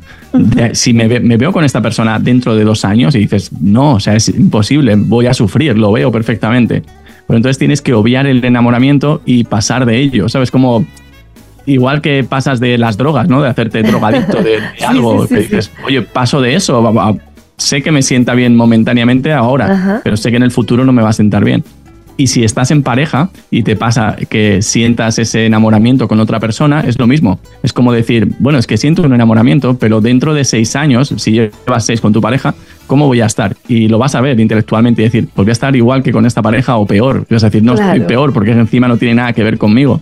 si 0.73 0.93
me, 0.93 1.07
veo 1.07 1.51
con 1.51 1.63
esta 1.63 1.81
persona 1.81 2.19
dentro 2.19 2.55
de 2.55 2.63
dos 2.63 2.85
años 2.85 3.15
y 3.15 3.19
dices, 3.19 3.51
no, 3.59 3.93
o 3.95 3.99
sea, 3.99 4.15
es 4.15 4.29
imposible, 4.29 4.95
voy 4.95 5.27
a 5.27 5.33
sufrir, 5.33 5.77
lo 5.77 5.91
veo 5.91 6.11
perfectamente. 6.11 6.83
Pero 7.27 7.37
entonces 7.37 7.57
tienes 7.57 7.81
que 7.81 7.93
obviar 7.93 8.25
el 8.25 8.43
enamoramiento 8.43 9.21
y 9.25 9.43
pasar 9.43 9.85
de 9.85 9.99
ello, 9.99 10.29
¿sabes? 10.29 10.49
Como 10.49 10.85
igual 11.65 12.01
que 12.01 12.23
pasas 12.23 12.59
de 12.59 12.77
las 12.77 12.97
drogas, 12.97 13.29
¿no? 13.29 13.41
De 13.41 13.49
hacerte 13.49 13.83
drogadicto 13.83 14.41
de, 14.41 14.59
algo, 14.85 15.27
que 15.27 15.41
dices, 15.41 15.71
oye, 15.85 16.01
paso 16.01 16.41
de 16.41 16.55
eso, 16.55 16.81
sé 17.57 17.81
que 17.81 17.91
me 17.91 18.01
sienta 18.01 18.33
bien 18.33 18.55
momentáneamente 18.55 19.33
ahora, 19.33 20.01
pero 20.03 20.17
sé 20.17 20.31
que 20.31 20.37
en 20.37 20.43
el 20.43 20.51
futuro 20.51 20.85
no 20.85 20.93
me 20.93 21.01
va 21.01 21.09
a 21.09 21.13
sentar 21.13 21.43
bien. 21.43 21.63
Y 22.19 22.27
si 22.27 22.43
estás 22.43 22.69
en 22.71 22.83
pareja 22.83 23.29
y 23.49 23.63
te 23.63 23.77
pasa 23.77 24.17
que 24.29 24.61
sientas 24.61 25.17
ese 25.19 25.45
enamoramiento 25.45 26.09
con 26.09 26.19
otra 26.19 26.41
persona, 26.41 26.81
es 26.81 26.99
lo 26.99 27.07
mismo. 27.07 27.39
Es 27.63 27.71
como 27.71 27.93
decir, 27.93 28.33
bueno, 28.39 28.59
es 28.59 28.67
que 28.67 28.75
siento 28.75 29.03
un 29.03 29.13
enamoramiento, 29.13 29.77
pero 29.79 30.01
dentro 30.01 30.33
de 30.33 30.43
seis 30.43 30.75
años, 30.75 31.13
si 31.15 31.31
llevas 31.31 31.85
seis 31.85 32.01
con 32.01 32.11
tu 32.11 32.19
pareja, 32.19 32.55
¿cómo 32.87 33.07
voy 33.07 33.21
a 33.21 33.25
estar? 33.25 33.55
Y 33.69 33.87
lo 33.87 33.99
vas 33.99 34.15
a 34.15 34.21
ver 34.21 34.37
intelectualmente 34.37 35.01
y 35.01 35.05
decir, 35.05 35.29
pues 35.33 35.45
voy 35.45 35.51
a 35.51 35.53
estar 35.53 35.73
igual 35.77 36.03
que 36.03 36.11
con 36.11 36.25
esta 36.25 36.41
pareja 36.41 36.75
o 36.75 36.85
peor. 36.85 37.25
Y 37.29 37.33
vas 37.35 37.43
a 37.45 37.47
decir, 37.47 37.63
no, 37.63 37.75
estoy 37.75 38.01
peor 38.01 38.33
porque 38.33 38.51
encima 38.51 38.89
no 38.89 38.97
tiene 38.97 39.15
nada 39.15 39.31
que 39.31 39.41
ver 39.41 39.57
conmigo. 39.57 40.01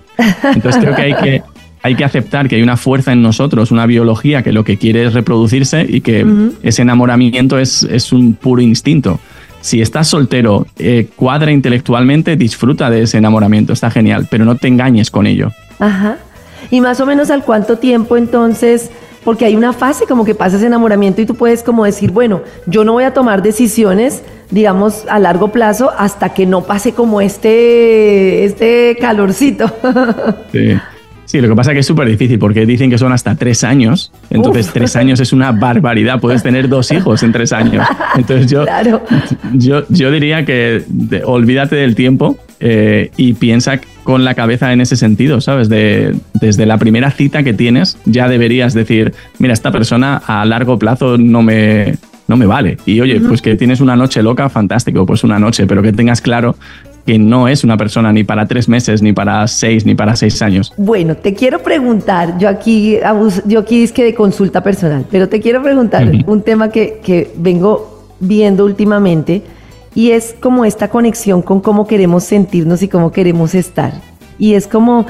Entonces 0.55 0.81
creo 0.81 0.95
que 0.95 1.01
hay 1.03 1.13
que 1.13 1.43
hay 1.83 1.93
que 1.93 2.03
aceptar 2.03 2.49
que 2.49 2.55
hay 2.55 2.63
una 2.63 2.77
fuerza 2.77 3.13
en 3.13 3.21
nosotros, 3.21 3.69
una 3.71 3.85
biología 3.85 4.41
que 4.41 4.51
lo 4.51 4.63
que 4.63 4.77
quiere 4.77 5.05
es 5.05 5.13
reproducirse 5.13 5.85
y 5.87 6.01
que 6.01 6.25
ese 6.63 6.81
enamoramiento 6.81 7.59
es, 7.59 7.83
es 7.83 8.11
un 8.11 8.33
puro 8.33 8.63
instinto 8.63 9.19
si 9.67 9.81
estás 9.81 10.07
soltero, 10.07 10.65
eh, 10.79 11.09
cuadra 11.17 11.51
intelectualmente, 11.51 12.37
disfruta 12.37 12.89
de 12.89 13.01
ese 13.01 13.17
enamoramiento, 13.17 13.73
está 13.73 13.91
genial, 13.91 14.25
pero 14.31 14.45
no 14.45 14.55
te 14.55 14.69
engañes 14.69 15.11
con 15.11 15.27
ello. 15.27 15.51
Ajá. 15.79 16.19
Y 16.71 16.79
más 16.79 17.01
o 17.01 17.05
menos 17.05 17.29
al 17.31 17.43
cuánto 17.43 17.77
tiempo 17.77 18.15
entonces, 18.15 18.89
porque 19.25 19.43
hay 19.43 19.57
una 19.57 19.73
fase 19.73 20.05
como 20.05 20.23
que 20.23 20.35
pasas 20.35 20.63
enamoramiento 20.63 21.21
y 21.21 21.25
tú 21.25 21.35
puedes 21.35 21.63
como 21.63 21.83
decir, 21.83 22.11
bueno, 22.11 22.43
yo 22.65 22.85
no 22.85 22.93
voy 22.93 23.03
a 23.03 23.13
tomar 23.13 23.41
decisiones, 23.41 24.23
digamos, 24.51 25.03
a 25.09 25.19
largo 25.19 25.49
plazo 25.49 25.91
hasta 25.97 26.29
que 26.29 26.45
no 26.45 26.63
pase 26.63 26.93
como 26.93 27.19
este, 27.19 28.45
este 28.45 28.95
calorcito. 29.01 29.69
Sí. 30.53 30.77
Sí, 31.27 31.41
lo 31.41 31.49
que 31.49 31.55
pasa 31.55 31.71
es 31.71 31.75
que 31.75 31.79
es 31.81 31.85
súper 31.85 32.07
difícil 32.07 32.39
porque 32.39 32.65
dicen 32.65 32.89
que 32.89 32.97
son 32.97 33.11
hasta 33.11 33.35
tres 33.35 33.65
años. 33.65 34.13
Entonces, 34.29 34.71
tres 34.71 34.95
años 34.95 35.19
es 35.19 35.33
una 35.33 35.51
barbaridad. 35.51 36.21
Puedes 36.21 36.41
tener 36.41 36.69
dos 36.69 36.89
hijos 36.91 37.21
en 37.21 37.33
tres 37.33 37.51
años. 37.51 37.85
Entonces, 38.15 38.49
yo, 38.49 38.65
yo, 39.53 39.83
yo 39.89 40.09
diría 40.09 40.45
que 40.45 40.83
olvídate 41.25 41.75
del 41.75 41.95
tiempo 41.95 42.37
eh, 42.61 43.11
y 43.17 43.33
piensa 43.33 43.81
con 44.05 44.23
la 44.23 44.35
cabeza 44.35 44.71
en 44.71 44.79
ese 44.79 44.95
sentido, 44.95 45.41
¿sabes? 45.41 45.67
De, 45.67 46.15
desde 46.35 46.65
la 46.65 46.77
primera 46.77 47.11
cita 47.11 47.43
que 47.43 47.53
tienes, 47.53 47.97
ya 48.05 48.29
deberías 48.29 48.73
decir, 48.73 49.13
mira, 49.37 49.53
esta 49.53 49.73
persona 49.73 50.21
a 50.25 50.45
largo 50.45 50.79
plazo 50.79 51.17
no 51.17 51.43
me, 51.43 51.97
no 52.27 52.37
me 52.37 52.45
vale. 52.45 52.77
Y 52.85 52.99
oye, 53.01 53.19
pues 53.19 53.41
que 53.41 53.55
tienes 53.55 53.81
una 53.81 53.95
noche 53.95 54.23
loca, 54.23 54.49
fantástico, 54.49 55.05
pues 55.05 55.23
una 55.23 55.39
noche, 55.39 55.67
pero 55.67 55.81
que 55.81 55.93
tengas 55.93 56.21
claro 56.21 56.55
que 57.07 57.17
no 57.17 57.47
es 57.47 57.63
una 57.63 57.77
persona 57.77 58.11
ni 58.11 58.25
para 58.25 58.45
tres 58.47 58.67
meses, 58.67 59.01
ni 59.01 59.13
para 59.13 59.47
seis, 59.47 59.85
ni 59.85 59.95
para 59.95 60.13
seis 60.17 60.41
años. 60.41 60.73
Bueno, 60.75 61.15
te 61.15 61.33
quiero 61.33 61.63
preguntar, 61.63 62.37
yo 62.37 62.49
aquí, 62.49 62.99
yo 63.45 63.59
aquí 63.59 63.83
es 63.83 63.93
que 63.93 64.03
de 64.03 64.13
consulta 64.13 64.61
personal, 64.61 65.05
pero 65.09 65.29
te 65.29 65.39
quiero 65.39 65.63
preguntar 65.63 66.11
un 66.25 66.41
tema 66.41 66.69
que, 66.69 66.99
que 67.01 67.31
vengo 67.37 68.03
viendo 68.19 68.65
últimamente 68.65 69.41
y 69.95 70.11
es 70.11 70.35
como 70.41 70.65
esta 70.65 70.89
conexión 70.89 71.41
con 71.41 71.61
cómo 71.61 71.87
queremos 71.87 72.25
sentirnos 72.25 72.83
y 72.83 72.89
cómo 72.89 73.13
queremos 73.13 73.55
estar. 73.55 73.93
Y 74.37 74.55
es 74.55 74.67
como 74.67 75.05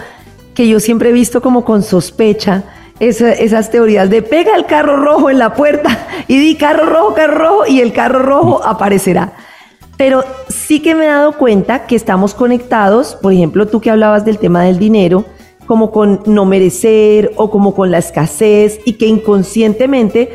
que 0.54 0.68
yo 0.68 0.80
siempre 0.80 1.10
he 1.10 1.14
visto 1.14 1.42
como 1.42 1.66
con 1.66 1.82
sospecha 1.82 2.64
esas 3.00 3.72
teorías 3.72 4.08
de 4.12 4.22
pega 4.22 4.56
el 4.56 4.68
carro 4.68 4.98
rojo 4.98 5.32
en 5.32 5.40
la 5.40 5.56
puerta 5.56 6.08
y 6.28 6.38
di 6.38 6.56
carro 6.58 6.86
rojo, 6.86 7.16
carro 7.16 7.38
rojo 7.40 7.64
y 7.68 7.82
el 7.82 7.92
carro 7.92 8.20
rojo 8.20 8.64
aparecerá. 8.64 9.34
Pero 9.98 10.24
sí 10.48 10.80
que 10.80 10.96
me 10.96 11.06
he 11.06 11.08
dado 11.08 11.34
cuenta 11.34 11.88
que 11.88 11.96
estamos 11.96 12.34
conectados, 12.34 13.16
por 13.22 13.34
ejemplo, 13.34 13.68
tú 13.68 13.82
que 13.82 13.90
hablabas 13.90 14.26
del 14.26 14.38
tema 14.38 14.64
del 14.64 14.78
dinero, 14.78 15.26
como 15.66 15.92
con 15.92 16.22
no 16.26 16.46
merecer 16.46 17.32
o 17.36 17.50
como 17.50 17.76
con 17.76 17.92
la 17.92 17.98
escasez 17.98 18.80
y 18.86 18.94
que 18.94 19.08
inconscientemente 19.08 20.32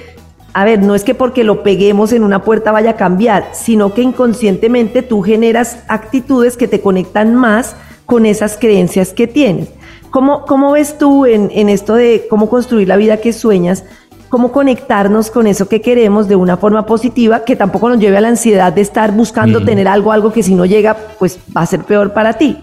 a 0.55 0.65
ver, 0.65 0.83
no 0.83 0.95
es 0.95 1.05
que 1.05 1.15
porque 1.15 1.45
lo 1.45 1.63
peguemos 1.63 2.13
en 2.13 2.25
una 2.25 2.45
puerta 2.45 2.73
vaya 2.73 2.91
a 2.91 2.97
cambiar, 2.97 3.49
sino 3.53 3.95
que 3.95 4.03
inconscientemente 4.03 5.03
tú 5.03 5.23
generas 5.23 5.79
actitudes 5.89 6.57
que 6.57 6.69
te 6.69 6.81
conectan 6.81 7.35
más 7.35 7.75
con 8.05 8.27
esas 8.27 8.59
creencias 8.59 9.15
que 9.15 9.27
tienes. 9.27 9.71
¿Cómo, 10.11 10.45
cómo 10.45 10.73
ves 10.73 10.99
tú 10.99 11.25
en, 11.25 11.51
en 11.55 11.71
esto 11.71 11.95
de 11.95 12.27
cómo 12.29 12.51
construir 12.51 12.87
la 12.87 12.99
vida 12.99 13.17
que 13.17 13.33
sueñas? 13.33 13.85
Cómo 14.33 14.51
conectarnos 14.51 15.31
con 15.31 15.47
eso 15.47 15.69
que 15.69 15.83
queremos 15.83 16.27
de 16.27 16.37
una 16.37 16.57
forma 16.57 16.87
positiva 16.87 17.45
que 17.45 17.55
tampoco 17.55 17.91
nos 17.91 17.99
lleve 18.01 18.17
a 18.17 18.23
la 18.23 18.29
ansiedad 18.29 18.73
de 18.73 18.81
estar 18.81 19.13
buscando 19.13 19.61
Mm. 19.61 19.65
tener 19.67 19.87
algo, 19.89 20.11
algo 20.11 20.33
que 20.33 20.43
si 20.43 20.55
no 20.55 20.65
llega, 20.65 20.97
pues 21.19 21.39
va 21.55 21.61
a 21.61 21.67
ser 21.67 21.81
peor 21.81 22.15
para 22.15 22.33
ti. 22.33 22.57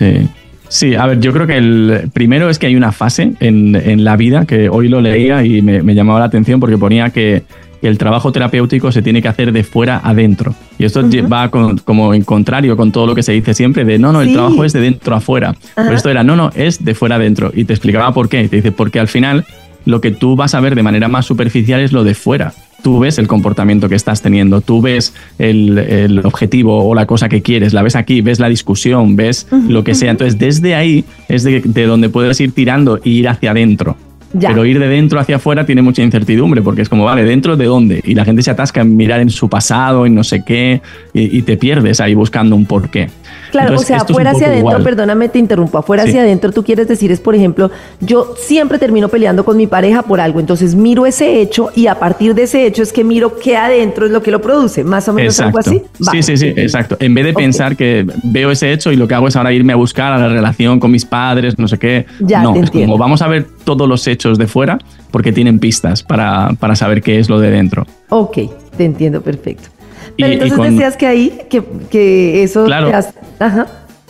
Sí. 0.00 0.28
Sí, 0.68 0.94
a 0.96 1.06
ver, 1.06 1.20
yo 1.20 1.32
creo 1.32 1.46
que 1.46 1.58
el 1.58 2.10
primero 2.12 2.50
es 2.50 2.58
que 2.58 2.66
hay 2.66 2.74
una 2.74 2.90
fase 2.90 3.34
en, 3.38 3.76
en 3.76 4.02
la 4.02 4.16
vida 4.16 4.46
que 4.46 4.68
hoy 4.68 4.88
lo 4.88 5.00
leía 5.00 5.44
y 5.44 5.62
me, 5.62 5.80
me 5.82 5.94
llamaba 5.94 6.18
la 6.18 6.24
atención 6.26 6.58
porque 6.58 6.76
ponía 6.76 7.10
que 7.10 7.44
el 7.82 7.98
trabajo 7.98 8.32
terapéutico 8.32 8.90
se 8.90 9.02
tiene 9.02 9.20
que 9.22 9.28
hacer 9.28 9.52
de 9.52 9.62
fuera 9.64 10.00
adentro. 10.02 10.54
Y 10.78 10.84
esto 10.86 11.02
va 11.32 11.50
con- 11.50 11.78
como 11.78 12.14
en 12.14 12.22
contrario 12.24 12.76
con 12.76 12.90
todo 12.90 13.06
lo 13.06 13.14
que 13.14 13.22
se 13.22 13.32
dice 13.32 13.54
siempre 13.54 13.84
de 13.84 13.98
no, 13.98 14.12
no, 14.12 14.22
el 14.22 14.28
Sí. 14.28 14.34
trabajo 14.34 14.64
es 14.64 14.72
de 14.72 14.80
dentro 14.80 15.14
a 15.14 15.20
fuera. 15.20 15.50
Ajá. 15.50 15.58
Pero 15.76 15.94
esto 15.94 16.08
era 16.10 16.24
no, 16.24 16.34
no, 16.36 16.50
es 16.54 16.84
de 16.84 16.94
fuera 16.94 17.14
adentro. 17.16 17.52
Y 17.54 17.64
te 17.64 17.74
explicaba 17.74 18.12
por 18.12 18.28
qué. 18.28 18.48
Te 18.48 18.56
dice, 18.56 18.72
porque 18.72 18.98
al 18.98 19.08
final 19.08 19.44
lo 19.84 20.00
que 20.00 20.10
tú 20.10 20.36
vas 20.36 20.54
a 20.54 20.60
ver 20.60 20.74
de 20.74 20.82
manera 20.82 21.08
más 21.08 21.26
superficial 21.26 21.80
es 21.80 21.92
lo 21.92 22.04
de 22.04 22.14
fuera. 22.14 22.52
Tú 22.82 22.98
ves 22.98 23.18
el 23.18 23.28
comportamiento 23.28 23.88
que 23.88 23.94
estás 23.94 24.22
teniendo, 24.22 24.60
tú 24.60 24.82
ves 24.82 25.14
el, 25.38 25.78
el 25.78 26.18
objetivo 26.26 26.84
o 26.84 26.94
la 26.94 27.06
cosa 27.06 27.28
que 27.28 27.40
quieres, 27.40 27.72
la 27.72 27.82
ves 27.82 27.94
aquí, 27.94 28.22
ves 28.22 28.40
la 28.40 28.48
discusión, 28.48 29.14
ves 29.14 29.46
lo 29.68 29.84
que 29.84 29.94
sea. 29.94 30.10
Entonces, 30.10 30.38
desde 30.38 30.74
ahí 30.74 31.04
es 31.28 31.44
de, 31.44 31.60
de 31.60 31.86
donde 31.86 32.08
puedes 32.08 32.40
ir 32.40 32.52
tirando 32.52 32.96
e 32.96 33.10
ir 33.10 33.28
hacia 33.28 33.52
adentro. 33.52 33.96
Ya. 34.34 34.48
Pero 34.48 34.64
ir 34.64 34.78
de 34.78 34.88
dentro 34.88 35.20
hacia 35.20 35.36
afuera 35.36 35.66
tiene 35.66 35.82
mucha 35.82 36.02
incertidumbre, 36.02 36.62
porque 36.62 36.82
es 36.82 36.88
como, 36.88 37.04
vale, 37.04 37.22
¿dentro 37.22 37.56
de 37.56 37.66
dónde? 37.66 38.00
Y 38.02 38.14
la 38.14 38.24
gente 38.24 38.42
se 38.42 38.50
atasca 38.50 38.80
en 38.80 38.96
mirar 38.96 39.20
en 39.20 39.28
su 39.28 39.48
pasado, 39.48 40.06
en 40.06 40.14
no 40.14 40.24
sé 40.24 40.42
qué, 40.44 40.80
y, 41.12 41.36
y 41.36 41.42
te 41.42 41.58
pierdes 41.58 42.00
ahí 42.00 42.14
buscando 42.14 42.56
un 42.56 42.64
porqué. 42.64 43.10
Claro, 43.52 43.68
Entonces, 43.68 43.94
o 43.94 43.98
sea, 43.98 44.02
afuera 44.08 44.30
hacia 44.32 44.46
adentro, 44.48 44.70
igual. 44.70 44.82
perdóname, 44.82 45.28
te 45.28 45.38
interrumpo, 45.38 45.78
afuera 45.78 46.02
Sí. 46.02 46.08
hacia 46.08 46.22
adentro 46.22 46.50
tú 46.52 46.64
quieres 46.64 46.88
decir 46.88 47.12
es, 47.12 47.20
por 47.20 47.34
ejemplo, 47.34 47.70
yo 48.00 48.34
siempre 48.36 48.78
termino 48.78 49.08
peleando 49.08 49.44
con 49.44 49.56
mi 49.58 49.66
pareja 49.66 50.02
por 50.02 50.20
algo, 50.20 50.40
entonces 50.40 50.74
miro 50.74 51.04
ese 51.06 51.40
hecho 51.40 51.68
y 51.76 51.86
a 51.86 51.96
partir 51.98 52.34
de 52.34 52.44
ese 52.44 52.66
hecho 52.66 52.82
es 52.82 52.92
que 52.92 53.04
miro 53.04 53.36
qué 53.38 53.56
adentro 53.56 54.06
es 54.06 54.10
lo 54.10 54.22
que 54.22 54.30
lo 54.30 54.40
produce, 54.40 54.82
más 54.84 55.06
o 55.08 55.12
menos 55.12 55.38
algo 55.38 55.58
así. 55.58 55.82
Sí, 56.10 56.22
sí, 56.22 56.36
sí, 56.36 56.46
exacto. 56.56 56.96
En 56.98 57.14
vez 57.14 57.26
de 57.26 57.34
pensar 57.34 57.76
que 57.76 58.06
veo 58.24 58.50
ese 58.50 58.72
hecho 58.72 58.90
y 58.90 58.96
lo 58.96 59.06
que 59.06 59.14
hago 59.14 59.28
es 59.28 59.36
ahora 59.36 59.52
irme 59.52 59.74
a 59.74 59.76
buscar 59.76 60.12
a 60.14 60.18
la 60.18 60.28
relación 60.28 60.80
con 60.80 60.90
mis 60.90 61.04
padres, 61.04 61.58
no 61.58 61.68
sé 61.68 61.78
qué. 61.78 62.06
Ya, 62.20 62.42
no, 62.42 62.54
te 62.54 62.60
es 62.60 62.70
como 62.70 62.96
vamos 62.96 63.20
a 63.20 63.28
ver 63.28 63.46
todos 63.64 63.86
los 63.86 64.06
hechos 64.06 64.38
de 64.38 64.46
fuera 64.46 64.78
porque 65.10 65.30
tienen 65.30 65.58
pistas 65.58 66.02
para, 66.02 66.50
para 66.58 66.74
saber 66.74 67.02
qué 67.02 67.18
es 67.18 67.28
lo 67.28 67.38
de 67.38 67.50
dentro. 67.50 67.86
Ok, 68.08 68.38
te 68.78 68.84
entiendo 68.86 69.20
perfecto. 69.20 69.68
Pero 70.16 70.28
y 70.30 70.32
entonces 70.34 70.58
con- 70.58 70.70
decías 70.70 70.96
que 70.96 71.06
ahí, 71.06 71.32
que, 71.50 71.62
que 71.90 72.42
eso 72.42 72.64
Claro. 72.64 72.88
te 72.88 72.94
hace- 72.94 73.14
Ajá. 73.38 73.66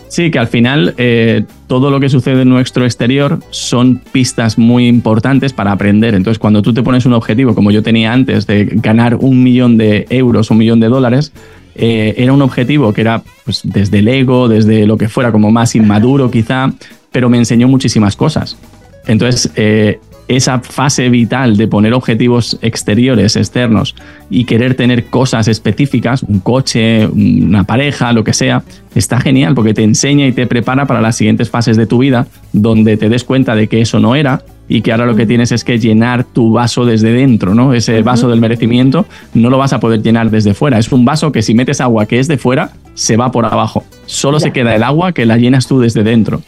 Sí, 0.08 0.30
que 0.30 0.38
al 0.38 0.46
final 0.48 0.94
eh, 0.98 1.44
todo 1.68 1.90
lo 1.90 1.98
que 1.98 2.10
sucede 2.10 2.42
en 2.42 2.50
nuestro 2.50 2.84
exterior 2.84 3.38
son 3.48 3.98
pistas 4.12 4.58
muy 4.58 4.86
importantes 4.86 5.54
para 5.54 5.72
aprender. 5.72 6.14
Entonces, 6.14 6.38
cuando 6.38 6.60
tú 6.60 6.74
te 6.74 6.82
pones 6.82 7.06
un 7.06 7.14
objetivo, 7.14 7.54
como 7.54 7.70
yo 7.70 7.82
tenía 7.82 8.12
antes, 8.12 8.46
de 8.46 8.66
ganar 8.74 9.16
un 9.16 9.42
millón 9.42 9.78
de 9.78 10.06
euros, 10.10 10.50
un 10.50 10.58
millón 10.58 10.80
de 10.80 10.88
dólares, 10.88 11.32
eh, 11.76 12.12
era 12.18 12.34
un 12.34 12.42
objetivo 12.42 12.92
que 12.92 13.00
era 13.00 13.22
pues, 13.46 13.62
desde 13.64 14.00
el 14.00 14.08
ego, 14.08 14.48
desde 14.48 14.86
lo 14.86 14.98
que 14.98 15.08
fuera, 15.08 15.32
como 15.32 15.50
más 15.50 15.74
inmaduro 15.74 16.30
quizá, 16.30 16.70
pero 17.10 17.30
me 17.30 17.38
enseñó 17.38 17.66
muchísimas 17.68 18.14
cosas. 18.14 18.58
Entonces, 19.06 19.50
eh, 19.56 19.98
esa 20.28 20.60
fase 20.60 21.08
vital 21.08 21.56
de 21.56 21.68
poner 21.68 21.92
objetivos 21.94 22.58
exteriores, 22.62 23.36
externos 23.36 23.94
y 24.30 24.44
querer 24.44 24.74
tener 24.74 25.06
cosas 25.06 25.48
específicas, 25.48 26.22
un 26.22 26.40
coche, 26.40 27.06
una 27.06 27.64
pareja, 27.64 28.12
lo 28.12 28.24
que 28.24 28.32
sea, 28.32 28.62
está 28.94 29.20
genial 29.20 29.54
porque 29.54 29.74
te 29.74 29.82
enseña 29.82 30.26
y 30.26 30.32
te 30.32 30.46
prepara 30.46 30.86
para 30.86 31.00
las 31.00 31.16
siguientes 31.16 31.50
fases 31.50 31.76
de 31.76 31.86
tu 31.86 31.98
vida 31.98 32.26
donde 32.52 32.96
te 32.96 33.08
des 33.08 33.24
cuenta 33.24 33.54
de 33.54 33.68
que 33.68 33.80
eso 33.80 34.00
no 34.00 34.14
era 34.14 34.42
y 34.68 34.80
que 34.80 34.92
ahora 34.92 35.06
lo 35.06 35.16
que 35.16 35.26
tienes 35.26 35.52
es 35.52 35.64
que 35.64 35.78
llenar 35.78 36.24
tu 36.24 36.52
vaso 36.52 36.86
desde 36.86 37.12
dentro, 37.12 37.54
¿no? 37.54 37.74
Ese 37.74 38.00
vaso 38.02 38.28
del 38.30 38.40
merecimiento 38.40 39.04
no 39.34 39.50
lo 39.50 39.58
vas 39.58 39.72
a 39.72 39.80
poder 39.80 40.02
llenar 40.02 40.30
desde 40.30 40.54
fuera. 40.54 40.78
Es 40.78 40.90
un 40.92 41.04
vaso 41.04 41.30
que 41.32 41.42
si 41.42 41.52
metes 41.52 41.80
agua 41.80 42.06
que 42.06 42.18
es 42.18 42.28
de 42.28 42.38
fuera, 42.38 42.70
se 42.94 43.16
va 43.16 43.30
por 43.32 43.44
abajo. 43.44 43.84
Solo 44.06 44.38
Ya. 44.38 44.44
se 44.44 44.52
queda 44.52 44.74
el 44.74 44.82
agua 44.82 45.12
que 45.12 45.26
la 45.26 45.36
llenas 45.36 45.66
tú 45.66 45.80
desde 45.80 46.02
dentro 46.04 46.42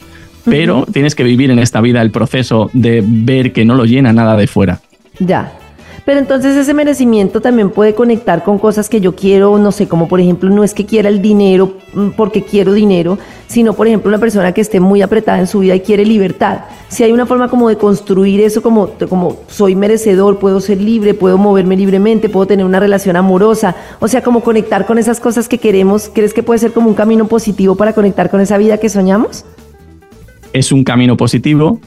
pero 0.44 0.86
tienes 0.90 1.14
que 1.14 1.24
vivir 1.24 1.50
en 1.50 1.58
esta 1.58 1.80
vida 1.80 2.02
el 2.02 2.10
proceso 2.10 2.70
de 2.72 3.02
ver 3.06 3.52
que 3.52 3.64
no 3.64 3.74
lo 3.74 3.84
llena 3.84 4.12
nada 4.12 4.36
de 4.36 4.46
fuera. 4.46 4.80
Ya. 5.18 5.52
Pero 6.04 6.20
entonces 6.20 6.54
ese 6.54 6.74
merecimiento 6.74 7.40
también 7.40 7.70
puede 7.70 7.94
conectar 7.94 8.44
con 8.44 8.58
cosas 8.58 8.90
que 8.90 9.00
yo 9.00 9.16
quiero, 9.16 9.56
no 9.56 9.72
sé, 9.72 9.88
como 9.88 10.06
por 10.06 10.20
ejemplo, 10.20 10.50
no 10.50 10.62
es 10.62 10.74
que 10.74 10.84
quiera 10.84 11.08
el 11.08 11.22
dinero 11.22 11.78
mm, 11.94 12.10
porque 12.10 12.42
quiero 12.42 12.74
dinero, 12.74 13.18
sino 13.46 13.72
por 13.72 13.86
ejemplo 13.86 14.10
una 14.10 14.18
persona 14.18 14.52
que 14.52 14.60
esté 14.60 14.80
muy 14.80 15.00
apretada 15.00 15.38
en 15.38 15.46
su 15.46 15.60
vida 15.60 15.74
y 15.74 15.80
quiere 15.80 16.04
libertad. 16.04 16.60
Si 16.88 17.02
hay 17.04 17.12
una 17.12 17.24
forma 17.24 17.48
como 17.48 17.70
de 17.70 17.76
construir 17.76 18.42
eso, 18.42 18.60
como, 18.62 18.90
como 19.08 19.38
soy 19.48 19.74
merecedor, 19.76 20.38
puedo 20.38 20.60
ser 20.60 20.78
libre, 20.78 21.14
puedo 21.14 21.38
moverme 21.38 21.74
libremente, 21.74 22.28
puedo 22.28 22.46
tener 22.46 22.66
una 22.66 22.80
relación 22.80 23.16
amorosa, 23.16 23.74
o 23.98 24.06
sea, 24.06 24.22
como 24.22 24.42
conectar 24.42 24.84
con 24.84 24.98
esas 24.98 25.20
cosas 25.20 25.48
que 25.48 25.56
queremos, 25.56 26.10
¿crees 26.12 26.34
que 26.34 26.42
puede 26.42 26.58
ser 26.58 26.72
como 26.72 26.88
un 26.88 26.94
camino 26.94 27.28
positivo 27.28 27.76
para 27.76 27.94
conectar 27.94 28.30
con 28.30 28.42
esa 28.42 28.58
vida 28.58 28.76
que 28.76 28.90
soñamos? 28.90 29.46
Es 30.54 30.72
un 30.72 30.84
camino 30.84 31.18
positivo, 31.18 31.80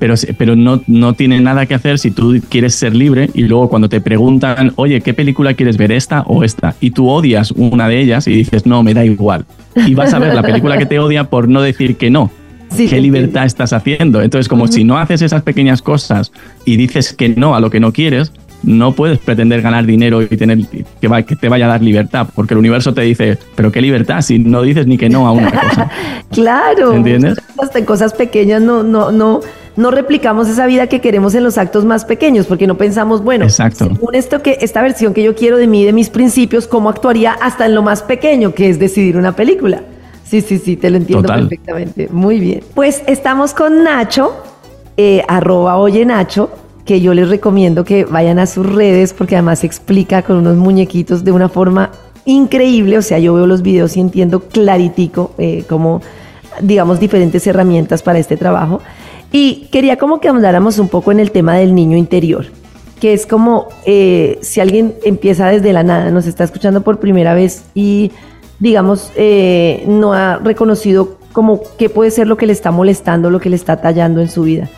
pero, 0.00 0.14
pero 0.36 0.56
no, 0.56 0.82
no 0.88 1.12
tiene 1.12 1.40
nada 1.40 1.66
que 1.66 1.74
hacer 1.74 2.00
si 2.00 2.10
tú 2.10 2.40
quieres 2.48 2.74
ser 2.74 2.96
libre 2.96 3.30
y 3.34 3.42
luego 3.42 3.68
cuando 3.68 3.88
te 3.88 4.00
preguntan, 4.00 4.72
oye, 4.76 5.00
¿qué 5.00 5.14
película 5.14 5.54
quieres 5.54 5.76
ver, 5.76 5.92
esta 5.92 6.22
o 6.22 6.42
esta? 6.42 6.74
Y 6.80 6.90
tú 6.90 7.08
odias 7.08 7.52
una 7.52 7.88
de 7.88 8.00
ellas 8.00 8.26
y 8.26 8.32
dices, 8.32 8.66
no, 8.66 8.82
me 8.82 8.92
da 8.92 9.04
igual. 9.04 9.44
Y 9.86 9.94
vas 9.94 10.12
a 10.12 10.18
ver 10.18 10.34
la 10.34 10.42
película 10.42 10.76
que 10.76 10.86
te 10.86 10.98
odia 10.98 11.24
por 11.24 11.48
no 11.48 11.62
decir 11.62 11.96
que 11.96 12.10
no. 12.10 12.30
Sí, 12.70 12.88
¿Qué 12.88 13.00
libertad 13.00 13.44
estás 13.44 13.72
haciendo? 13.72 14.20
Entonces, 14.20 14.48
como 14.48 14.66
si 14.66 14.82
no 14.82 14.98
haces 14.98 15.22
esas 15.22 15.42
pequeñas 15.42 15.80
cosas 15.80 16.32
y 16.64 16.76
dices 16.76 17.12
que 17.12 17.28
no 17.28 17.54
a 17.54 17.60
lo 17.60 17.70
que 17.70 17.78
no 17.78 17.92
quieres, 17.92 18.32
no 18.64 18.92
puedes 18.92 19.18
pretender 19.18 19.62
ganar 19.62 19.84
dinero 19.86 20.22
y 20.22 20.26
tener 20.28 20.58
que, 21.00 21.08
va- 21.08 21.22
que 21.22 21.36
te 21.36 21.48
vaya 21.48 21.66
a 21.66 21.68
dar 21.68 21.82
libertad, 21.82 22.26
porque 22.34 22.54
el 22.54 22.58
universo 22.58 22.92
te 22.94 23.02
dice, 23.02 23.38
pero 23.54 23.70
qué 23.70 23.80
libertad 23.80 24.20
si 24.22 24.38
no 24.38 24.62
dices 24.62 24.86
ni 24.86 24.96
que 24.98 25.08
no 25.08 25.26
a 25.26 25.32
una 25.32 25.50
cosa. 25.50 25.90
Claro. 26.30 26.92
¿Entiendes? 26.94 27.38
Hasta 27.62 27.78
en 27.78 27.84
cosas 27.84 28.12
pequeñas 28.12 28.60
no, 28.60 28.82
no, 28.82 29.12
no, 29.12 29.40
no 29.76 29.90
replicamos 29.92 30.48
esa 30.48 30.66
vida 30.66 30.88
que 30.88 31.00
queremos 31.00 31.34
en 31.36 31.44
los 31.44 31.58
actos 31.58 31.84
más 31.84 32.04
pequeños, 32.04 32.46
porque 32.46 32.66
no 32.66 32.76
pensamos, 32.76 33.22
bueno, 33.22 33.44
Exacto. 33.44 33.84
según 33.86 34.14
esto 34.14 34.42
que, 34.42 34.58
esta 34.60 34.82
versión 34.82 35.14
que 35.14 35.22
yo 35.22 35.34
quiero 35.36 35.58
de 35.58 35.66
mí, 35.68 35.84
de 35.84 35.92
mis 35.92 36.10
principios, 36.10 36.66
¿cómo 36.66 36.88
actuaría 36.88 37.32
hasta 37.40 37.66
en 37.66 37.74
lo 37.76 37.82
más 37.82 38.02
pequeño, 38.02 38.52
que 38.52 38.68
es 38.68 38.80
decidir 38.80 39.16
una 39.16 39.36
película? 39.36 39.82
Sí, 40.24 40.40
sí, 40.40 40.58
sí, 40.58 40.76
te 40.76 40.90
lo 40.90 40.96
entiendo 40.96 41.22
Total. 41.22 41.40
perfectamente. 41.42 42.08
Muy 42.10 42.40
bien. 42.40 42.60
Pues 42.74 43.02
estamos 43.06 43.54
con 43.54 43.84
Nacho, 43.84 44.34
eh, 44.96 45.22
arroba 45.28 45.76
oye 45.76 46.04
Nacho, 46.04 46.50
que 46.84 47.00
yo 47.00 47.14
les 47.14 47.28
recomiendo 47.28 47.84
que 47.84 48.04
vayan 48.04 48.38
a 48.38 48.46
sus 48.46 48.66
redes 48.66 49.14
porque 49.14 49.36
además 49.36 49.64
explica 49.64 50.22
con 50.22 50.36
unos 50.36 50.56
muñequitos 50.56 51.24
de 51.24 51.32
una 51.32 51.48
forma 51.48 51.90
increíble. 52.26 52.98
O 52.98 53.02
sea, 53.02 53.18
yo 53.18 53.34
veo 53.34 53.46
los 53.46 53.62
videos 53.62 53.96
y 53.96 54.00
entiendo 54.00 54.40
claritico 54.40 55.32
eh, 55.38 55.64
como, 55.68 56.02
digamos, 56.60 57.00
diferentes 57.00 57.46
herramientas 57.46 58.02
para 58.02 58.18
este 58.18 58.36
trabajo. 58.36 58.80
Y 59.32 59.68
quería 59.72 59.96
como 59.96 60.20
que 60.20 60.28
habláramos 60.28 60.78
un 60.78 60.88
poco 60.88 61.10
en 61.10 61.20
el 61.20 61.30
tema 61.30 61.56
del 61.56 61.74
niño 61.74 61.96
interior, 61.96 62.46
que 63.00 63.14
es 63.14 63.26
como 63.26 63.68
eh, 63.84 64.38
si 64.42 64.60
alguien 64.60 64.94
empieza 65.04 65.48
desde 65.48 65.72
la 65.72 65.82
nada, 65.82 66.10
nos 66.10 66.26
está 66.26 66.44
escuchando 66.44 66.82
por 66.82 67.00
primera 67.00 67.34
vez 67.34 67.64
y, 67.74 68.12
digamos, 68.60 69.10
eh, 69.16 69.84
no 69.88 70.12
ha 70.12 70.36
reconocido 70.36 71.18
como 71.32 71.62
qué 71.78 71.88
puede 71.88 72.12
ser 72.12 72.28
lo 72.28 72.36
que 72.36 72.46
le 72.46 72.52
está 72.52 72.70
molestando, 72.70 73.28
lo 73.28 73.40
que 73.40 73.50
le 73.50 73.56
está 73.56 73.80
tallando 73.80 74.20
en 74.20 74.28
su 74.28 74.42
vida. 74.42 74.70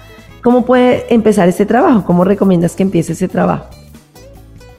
¿Cómo 0.47 0.65
puede 0.65 1.13
empezar 1.13 1.49
este 1.49 1.67
trabajo? 1.67 2.05
¿Cómo 2.05 2.23
recomiendas 2.23 2.77
que 2.77 2.85
empiece 2.85 3.15
ese 3.15 3.27
trabajo? 3.27 3.67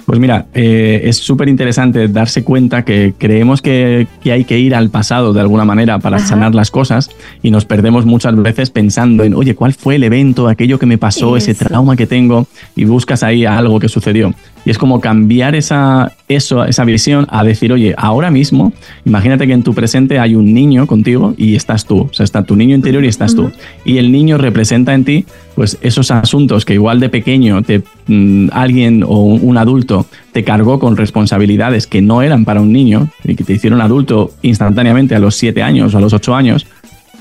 Pues 0.06 0.18
mira, 0.18 0.46
eh, 0.54 1.02
es 1.04 1.18
súper 1.18 1.50
interesante 1.50 2.08
darse 2.08 2.46
cuenta 2.46 2.86
que 2.86 3.14
creemos 3.18 3.62
que, 3.62 4.08
que 4.24 4.32
hay 4.32 4.46
que 4.46 4.58
ir 4.58 4.74
al 4.74 4.90
pasado 4.90 5.34
de 5.34 5.42
alguna 5.42 5.66
manera 5.66 6.00
para 6.00 6.16
Ajá. 6.16 6.26
sanar 6.26 6.56
las 6.56 6.72
cosas 6.72 7.10
y 7.44 7.52
nos 7.52 7.66
perdemos 7.66 8.06
muchas 8.06 8.34
veces 8.42 8.70
pensando 8.70 9.26
en, 9.26 9.34
oye, 9.34 9.56
¿cuál 9.56 9.74
fue 9.74 9.96
el 9.96 10.06
evento, 10.06 10.48
aquello 10.48 10.80
que 10.80 10.86
me 10.86 10.98
pasó, 10.98 11.36
ese 11.36 11.54
trauma 11.54 11.98
que 11.98 12.08
tengo? 12.08 12.48
Y 12.78 12.86
buscas 12.86 13.22
ahí 13.22 13.44
algo 13.44 13.78
que 13.82 13.90
sucedió. 13.90 14.34
Y 14.64 14.70
es 14.70 14.78
como 14.78 15.02
cambiar 15.02 15.54
esa, 15.54 16.14
eso, 16.28 16.66
esa 16.66 16.84
visión 16.84 17.26
a 17.30 17.44
decir, 17.44 17.72
oye, 17.72 17.96
ahora 17.98 18.32
mismo, 18.32 18.74
imagínate 19.06 19.48
que 19.48 19.54
en 19.54 19.64
tu 19.64 19.74
presente 19.74 20.20
hay 20.20 20.36
un 20.36 20.54
niño 20.54 20.86
contigo 20.86 21.34
y 21.38 21.56
estás 21.56 21.86
tú. 21.86 22.02
O 22.10 22.14
sea, 22.14 22.24
está 22.24 22.44
tu 22.44 22.56
niño 22.56 22.76
interior 22.76 23.04
y 23.06 23.08
estás 23.08 23.34
tú. 23.34 23.52
Y 23.86 23.98
el 23.98 24.12
niño 24.12 24.38
representa 24.38 24.94
en 24.94 25.06
ti, 25.06 25.26
pues, 25.56 25.78
esos 25.82 26.12
asuntos 26.12 26.66
que 26.66 26.74
igual 26.74 27.00
de 27.00 27.10
pequeño 27.10 27.62
te, 27.62 27.82
mm, 28.08 28.50
alguien 28.52 29.04
o 29.04 29.22
un, 29.22 29.40
un 29.42 29.58
adulto 29.58 30.06
te 30.34 30.44
cargó 30.44 30.80
con 30.80 30.98
responsabilidades 30.98 31.88
que 31.88 32.02
no 32.02 32.22
eran 32.22 32.44
para 32.44 32.62
un 32.62 32.74
niño 32.74 33.08
y 33.24 33.36
que 33.36 33.44
te 33.44 33.54
hicieron 33.54 33.82
adulto 33.82 34.32
instantáneamente 34.42 35.16
a 35.16 35.20
los 35.20 35.36
siete 35.36 35.64
años 35.64 35.96
o 35.96 35.98
a 35.98 36.02
los 36.02 36.14
ocho 36.14 36.36
años. 36.36 36.68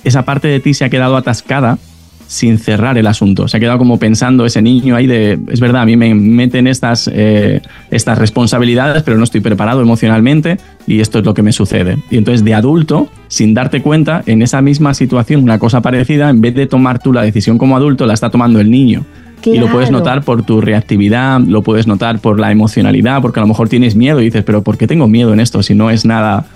Esa 0.02 0.24
parte 0.24 0.48
de 0.48 0.60
ti 0.60 0.74
se 0.74 0.84
ha 0.84 0.88
quedado 0.88 1.16
atascada 1.16 1.78
sin 2.26 2.58
cerrar 2.58 2.98
el 2.98 3.06
asunto. 3.06 3.48
Se 3.48 3.56
ha 3.56 3.60
quedado 3.60 3.78
como 3.78 3.98
pensando 3.98 4.44
ese 4.44 4.62
niño 4.62 4.96
ahí 4.96 5.06
de, 5.06 5.38
es 5.48 5.60
verdad, 5.60 5.82
a 5.82 5.86
mí 5.86 5.96
me 5.96 6.14
meten 6.14 6.66
estas, 6.66 7.08
eh, 7.12 7.62
estas 7.90 8.18
responsabilidades, 8.18 9.02
pero 9.02 9.16
no 9.16 9.24
estoy 9.24 9.40
preparado 9.40 9.80
emocionalmente 9.80 10.58
y 10.86 11.00
esto 11.00 11.18
es 11.18 11.24
lo 11.24 11.34
que 11.34 11.42
me 11.42 11.52
sucede. 11.52 11.98
Y 12.10 12.16
entonces 12.16 12.44
de 12.44 12.54
adulto, 12.54 13.08
sin 13.28 13.54
darte 13.54 13.82
cuenta, 13.82 14.22
en 14.26 14.42
esa 14.42 14.60
misma 14.62 14.94
situación, 14.94 15.42
una 15.42 15.58
cosa 15.58 15.80
parecida, 15.80 16.30
en 16.30 16.40
vez 16.40 16.54
de 16.54 16.66
tomar 16.66 16.98
tú 16.98 17.12
la 17.12 17.22
decisión 17.22 17.58
como 17.58 17.76
adulto, 17.76 18.06
la 18.06 18.14
está 18.14 18.30
tomando 18.30 18.60
el 18.60 18.70
niño. 18.70 19.04
Y 19.44 19.58
lo 19.58 19.70
puedes 19.70 19.92
notar 19.92 20.22
por 20.22 20.42
tu 20.42 20.60
reactividad, 20.60 21.40
lo 21.40 21.62
puedes 21.62 21.86
notar 21.86 22.18
por 22.18 22.40
la 22.40 22.50
emocionalidad, 22.50 23.22
porque 23.22 23.38
a 23.38 23.42
lo 23.42 23.46
mejor 23.46 23.68
tienes 23.68 23.94
miedo 23.94 24.20
y 24.20 24.24
dices, 24.24 24.42
pero 24.42 24.62
¿por 24.62 24.76
qué 24.76 24.88
tengo 24.88 25.06
miedo 25.06 25.32
en 25.32 25.38
esto 25.38 25.62
si 25.62 25.74
no 25.74 25.90
es 25.90 26.04
nada? 26.04 26.46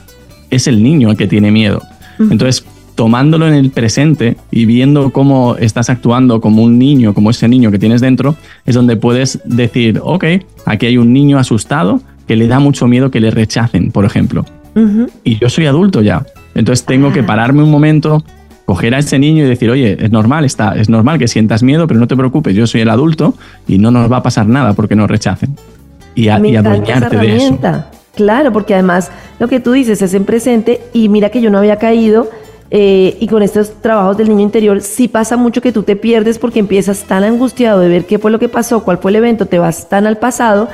Es 0.48 0.66
el 0.66 0.82
niño 0.82 1.10
el 1.10 1.16
que 1.16 1.28
tiene 1.28 1.52
miedo. 1.52 1.82
Entonces, 2.18 2.64
tomándolo 3.00 3.48
en 3.48 3.54
el 3.54 3.70
presente 3.70 4.36
y 4.50 4.66
viendo 4.66 5.10
cómo 5.10 5.56
estás 5.56 5.88
actuando 5.88 6.42
como 6.42 6.62
un 6.62 6.78
niño, 6.78 7.14
como 7.14 7.30
ese 7.30 7.48
niño 7.48 7.70
que 7.70 7.78
tienes 7.78 8.02
dentro, 8.02 8.36
es 8.66 8.74
donde 8.74 8.96
puedes 8.96 9.40
decir, 9.46 10.02
ok, 10.04 10.24
aquí 10.66 10.84
hay 10.84 10.98
un 10.98 11.10
niño 11.10 11.38
asustado 11.38 12.02
que 12.28 12.36
le 12.36 12.46
da 12.46 12.58
mucho 12.58 12.86
miedo 12.86 13.10
que 13.10 13.20
le 13.20 13.30
rechacen, 13.30 13.90
por 13.90 14.04
ejemplo. 14.04 14.44
Y 15.24 15.38
yo 15.38 15.48
soy 15.48 15.64
adulto 15.64 16.02
ya. 16.02 16.26
Entonces 16.54 16.84
tengo 16.84 17.10
que 17.10 17.20
ah. 17.20 17.26
pararme 17.26 17.62
un 17.62 17.70
momento, 17.70 18.22
coger 18.66 18.94
a 18.94 18.98
ese 18.98 19.18
niño 19.18 19.46
y 19.46 19.48
decir, 19.48 19.70
oye, 19.70 19.96
es 19.98 20.10
normal, 20.10 20.44
está, 20.44 20.76
es 20.76 20.90
normal 20.90 21.18
que 21.18 21.26
sientas 21.26 21.62
miedo, 21.62 21.86
pero 21.86 21.98
no 21.98 22.06
te 22.06 22.18
preocupes, 22.18 22.54
yo 22.54 22.66
soy 22.66 22.82
el 22.82 22.90
adulto 22.90 23.32
y 23.66 23.78
no 23.78 23.90
nos 23.90 24.12
va 24.12 24.18
a 24.18 24.22
pasar 24.22 24.46
nada 24.46 24.74
porque 24.74 24.94
nos 24.94 25.08
rechacen. 25.08 25.56
Y, 26.14 26.28
a, 26.28 26.38
y 26.38 26.54
adueñarte 26.54 27.16
de 27.16 27.36
eso. 27.36 27.58
Claro, 28.14 28.52
porque 28.52 28.74
además 28.74 29.10
lo 29.38 29.48
que 29.48 29.58
tú 29.58 29.72
dices 29.72 30.02
es 30.02 30.12
en 30.12 30.26
presente 30.26 30.82
y 30.92 31.08
mira 31.08 31.30
que 31.30 31.40
yo 31.40 31.48
no 31.48 31.56
había 31.56 31.76
caído 31.76 32.28
eh, 32.70 33.16
y 33.18 33.26
con 33.26 33.42
estos 33.42 33.72
trabajos 33.80 34.16
del 34.16 34.28
niño 34.28 34.42
interior 34.42 34.80
sí 34.80 35.08
pasa 35.08 35.36
mucho 35.36 35.60
que 35.60 35.72
tú 35.72 35.82
te 35.82 35.96
pierdes 35.96 36.38
porque 36.38 36.60
empiezas 36.60 37.02
tan 37.04 37.24
angustiado 37.24 37.80
de 37.80 37.88
ver 37.88 38.06
qué 38.06 38.18
fue 38.18 38.30
lo 38.30 38.38
que 38.38 38.48
pasó, 38.48 38.84
cuál 38.84 38.98
fue 38.98 39.10
el 39.10 39.16
evento, 39.16 39.46
te 39.46 39.58
vas 39.58 39.88
tan 39.88 40.06
al 40.06 40.18
pasado 40.18 40.68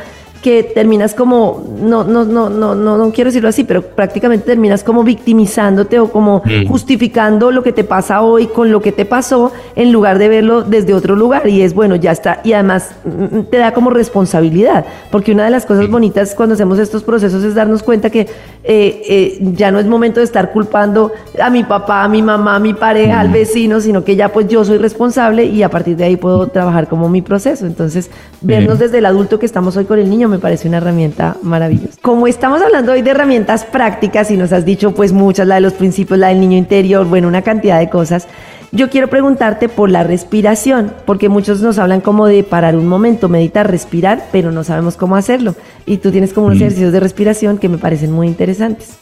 que 0.46 0.62
terminas 0.62 1.12
como, 1.12 1.74
no, 1.80 2.04
no, 2.04 2.24
no, 2.24 2.48
no, 2.48 2.76
no, 2.76 2.96
no 2.96 3.10
quiero 3.10 3.30
decirlo 3.30 3.48
así, 3.48 3.64
pero 3.64 3.82
prácticamente 3.82 4.46
terminas 4.46 4.84
como 4.84 5.02
victimizándote 5.02 5.98
o 5.98 6.08
como 6.12 6.40
mm. 6.44 6.68
justificando 6.68 7.50
lo 7.50 7.64
que 7.64 7.72
te 7.72 7.82
pasa 7.82 8.22
hoy 8.22 8.46
con 8.46 8.70
lo 8.70 8.80
que 8.80 8.92
te 8.92 9.04
pasó 9.04 9.50
en 9.74 9.90
lugar 9.90 10.20
de 10.20 10.28
verlo 10.28 10.62
desde 10.62 10.94
otro 10.94 11.16
lugar. 11.16 11.48
Y 11.48 11.62
es 11.62 11.74
bueno, 11.74 11.96
ya 11.96 12.12
está. 12.12 12.42
Y 12.44 12.52
además 12.52 12.92
mm, 13.04 13.50
te 13.50 13.56
da 13.56 13.74
como 13.74 13.90
responsabilidad, 13.90 14.86
porque 15.10 15.32
una 15.32 15.46
de 15.46 15.50
las 15.50 15.66
cosas 15.66 15.90
bonitas 15.90 16.36
cuando 16.36 16.54
hacemos 16.54 16.78
estos 16.78 17.02
procesos 17.02 17.42
es 17.42 17.56
darnos 17.56 17.82
cuenta 17.82 18.10
que 18.10 18.20
eh, 18.20 19.02
eh, 19.08 19.38
ya 19.56 19.72
no 19.72 19.80
es 19.80 19.86
momento 19.86 20.20
de 20.20 20.26
estar 20.26 20.52
culpando 20.52 21.10
a 21.42 21.50
mi 21.50 21.64
papá, 21.64 22.04
a 22.04 22.08
mi 22.08 22.22
mamá, 22.22 22.54
a 22.54 22.60
mi 22.60 22.72
pareja, 22.72 23.18
al 23.18 23.30
mm. 23.30 23.32
vecino, 23.32 23.80
sino 23.80 24.04
que 24.04 24.14
ya 24.14 24.28
pues 24.28 24.46
yo 24.46 24.64
soy 24.64 24.78
responsable 24.78 25.44
y 25.44 25.64
a 25.64 25.70
partir 25.70 25.96
de 25.96 26.04
ahí 26.04 26.16
puedo 26.16 26.46
trabajar 26.46 26.86
como 26.86 27.08
mi 27.08 27.20
proceso. 27.20 27.66
Entonces, 27.66 28.12
vernos 28.40 28.78
desde 28.78 28.98
el 28.98 29.06
adulto 29.06 29.40
que 29.40 29.46
estamos 29.46 29.76
hoy 29.76 29.86
con 29.86 29.98
el 29.98 30.08
niño 30.08 30.28
me 30.28 30.35
parece 30.38 30.68
una 30.68 30.78
herramienta 30.78 31.36
maravillosa. 31.42 31.98
Como 32.02 32.26
estamos 32.26 32.62
hablando 32.62 32.92
hoy 32.92 33.02
de 33.02 33.10
herramientas 33.10 33.64
prácticas 33.64 34.30
y 34.30 34.36
nos 34.36 34.52
has 34.52 34.64
dicho 34.64 34.94
pues 34.94 35.12
muchas, 35.12 35.46
la 35.46 35.56
de 35.56 35.60
los 35.60 35.72
principios, 35.72 36.18
la 36.18 36.28
del 36.28 36.40
niño 36.40 36.56
interior, 36.56 37.06
bueno, 37.06 37.28
una 37.28 37.42
cantidad 37.42 37.78
de 37.78 37.88
cosas. 37.88 38.28
Yo 38.72 38.90
quiero 38.90 39.08
preguntarte 39.08 39.68
por 39.68 39.90
la 39.90 40.02
respiración, 40.02 40.92
porque 41.06 41.28
muchos 41.28 41.60
nos 41.62 41.78
hablan 41.78 42.00
como 42.00 42.26
de 42.26 42.42
parar 42.42 42.76
un 42.76 42.86
momento, 42.86 43.28
meditar, 43.28 43.70
respirar, 43.70 44.26
pero 44.32 44.52
no 44.52 44.64
sabemos 44.64 44.96
cómo 44.96 45.16
hacerlo. 45.16 45.54
Y 45.86 45.98
tú 45.98 46.10
tienes 46.10 46.32
como 46.32 46.48
unos 46.48 46.58
mm. 46.58 46.62
ejercicios 46.62 46.92
de 46.92 47.00
respiración 47.00 47.58
que 47.58 47.68
me 47.68 47.78
parecen 47.78 48.12
muy 48.12 48.26
interesantes. 48.26 48.98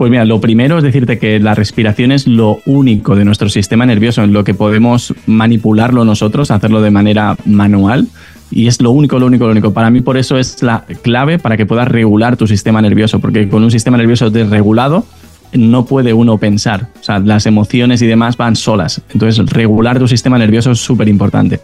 Pues 0.00 0.10
mira, 0.10 0.24
lo 0.24 0.40
primero 0.40 0.78
es 0.78 0.82
decirte 0.82 1.18
que 1.18 1.38
la 1.40 1.54
respiración 1.54 2.10
es 2.10 2.26
lo 2.26 2.60
único 2.64 3.16
de 3.16 3.26
nuestro 3.26 3.50
sistema 3.50 3.84
nervioso 3.84 4.22
en 4.22 4.32
lo 4.32 4.44
que 4.44 4.54
podemos 4.54 5.12
manipularlo 5.26 6.06
nosotros, 6.06 6.50
hacerlo 6.50 6.80
de 6.80 6.90
manera 6.90 7.36
manual. 7.44 8.06
Y 8.50 8.66
es 8.66 8.80
lo 8.80 8.90
único, 8.90 9.18
lo 9.18 9.26
único, 9.26 9.44
lo 9.46 9.52
único. 9.52 9.72
Para 9.72 9.90
mí 9.90 10.00
por 10.00 10.16
eso 10.16 10.36
es 10.36 10.62
la 10.62 10.84
clave 11.02 11.38
para 11.38 11.56
que 11.56 11.66
puedas 11.66 11.88
regular 11.88 12.36
tu 12.36 12.46
sistema 12.46 12.82
nervioso, 12.82 13.20
porque 13.20 13.48
con 13.48 13.62
un 13.62 13.70
sistema 13.70 13.96
nervioso 13.96 14.30
desregulado 14.30 15.04
no 15.52 15.84
puede 15.84 16.12
uno 16.12 16.38
pensar. 16.38 16.88
O 17.00 17.02
sea, 17.02 17.18
las 17.18 17.46
emociones 17.46 18.02
y 18.02 18.06
demás 18.06 18.36
van 18.36 18.56
solas. 18.56 19.02
Entonces, 19.12 19.44
regular 19.50 19.98
tu 19.98 20.06
sistema 20.06 20.38
nervioso 20.38 20.70
es 20.72 20.78
súper 20.78 21.08
importante. 21.08 21.60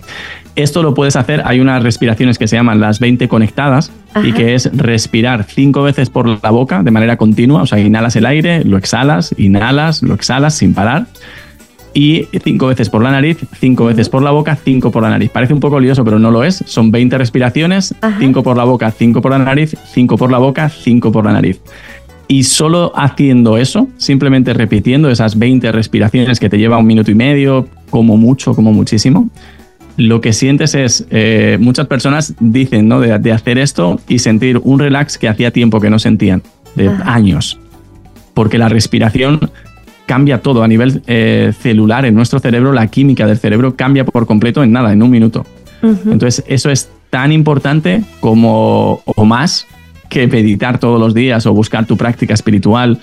Esto 0.54 0.82
lo 0.82 0.94
puedes 0.94 1.16
hacer, 1.16 1.42
hay 1.44 1.60
unas 1.60 1.82
respiraciones 1.82 2.38
que 2.38 2.48
se 2.48 2.56
llaman 2.56 2.80
las 2.80 2.98
20 2.98 3.28
conectadas 3.28 3.92
y 4.24 4.32
que 4.32 4.54
es 4.54 4.70
respirar 4.74 5.44
cinco 5.44 5.82
veces 5.82 6.08
por 6.08 6.42
la 6.42 6.50
boca 6.50 6.82
de 6.82 6.90
manera 6.90 7.16
continua, 7.18 7.62
o 7.62 7.66
sea, 7.66 7.78
inhalas 7.78 8.16
el 8.16 8.24
aire, 8.24 8.64
lo 8.64 8.78
exhalas, 8.78 9.34
inhalas, 9.36 10.02
lo 10.02 10.14
exhalas 10.14 10.54
sin 10.54 10.72
parar 10.72 11.06
y 11.96 12.28
cinco 12.44 12.66
veces 12.66 12.90
por 12.90 13.02
la 13.02 13.10
nariz, 13.10 13.38
cinco 13.58 13.86
veces 13.86 14.10
por 14.10 14.22
la 14.22 14.30
boca, 14.30 14.54
cinco 14.62 14.90
por 14.90 15.02
la 15.02 15.08
nariz. 15.08 15.30
Parece 15.30 15.54
un 15.54 15.60
poco 15.60 15.80
lioso, 15.80 16.04
pero 16.04 16.18
no 16.18 16.30
lo 16.30 16.44
es. 16.44 16.62
Son 16.66 16.90
20 16.90 17.16
respiraciones, 17.16 17.94
cinco 18.18 18.42
por 18.42 18.58
la 18.58 18.64
boca, 18.64 18.90
cinco 18.90 19.22
por 19.22 19.30
la 19.30 19.38
nariz, 19.38 19.74
cinco 19.94 20.18
por 20.18 20.30
la 20.30 20.36
boca, 20.36 20.68
cinco 20.68 21.10
por 21.10 21.24
la 21.24 21.32
nariz. 21.32 21.58
Y 22.28 22.42
solo 22.42 22.92
haciendo 22.94 23.56
eso, 23.56 23.88
simplemente 23.96 24.52
repitiendo 24.52 25.08
esas 25.08 25.38
20 25.38 25.72
respiraciones 25.72 26.38
que 26.38 26.50
te 26.50 26.58
lleva 26.58 26.76
un 26.76 26.86
minuto 26.86 27.10
y 27.10 27.14
medio, 27.14 27.66
como 27.88 28.18
mucho, 28.18 28.54
como 28.54 28.74
muchísimo, 28.74 29.30
lo 29.96 30.20
que 30.20 30.34
sientes 30.34 30.74
es, 30.74 31.06
eh, 31.08 31.56
muchas 31.58 31.86
personas 31.86 32.34
dicen 32.40 32.88
¿no? 32.88 33.00
de, 33.00 33.32
hacer 33.32 33.56
esto 33.56 33.98
y 34.06 34.18
sentir 34.18 34.60
un 34.62 34.80
relax 34.80 35.16
que 35.16 35.28
hacía 35.28 35.50
tiempo 35.50 35.80
que 35.80 35.88
no 35.88 35.98
sentían, 35.98 36.42
de 36.74 36.90
años. 37.06 37.58
Porque 38.34 38.58
la 38.58 38.68
respiración 38.68 39.50
cambia 40.06 40.40
todo 40.40 40.62
a 40.62 40.68
nivel 40.68 41.02
eh, 41.06 41.52
celular 41.60 42.04
en 42.04 42.14
nuestro 42.14 42.38
cerebro, 42.38 42.72
la 42.72 42.86
química 42.86 43.26
del 43.26 43.38
cerebro 43.38 43.76
cambia 43.76 44.04
por 44.04 44.26
completo 44.26 44.62
en 44.62 44.72
nada, 44.72 44.92
en 44.92 45.02
un 45.02 45.10
minuto. 45.10 45.44
Entonces, 45.82 46.42
eso 46.48 46.70
es 46.70 46.88
tan 47.10 47.30
importante 47.30 48.02
como 48.20 49.02
o 49.04 49.24
más 49.24 49.66
que 50.08 50.26
meditar 50.26 50.78
todos 50.78 50.98
los 50.98 51.14
días 51.14 51.46
o 51.46 51.52
buscar 51.52 51.86
tu 51.86 51.96
práctica 51.96 52.34
espiritual. 52.34 53.00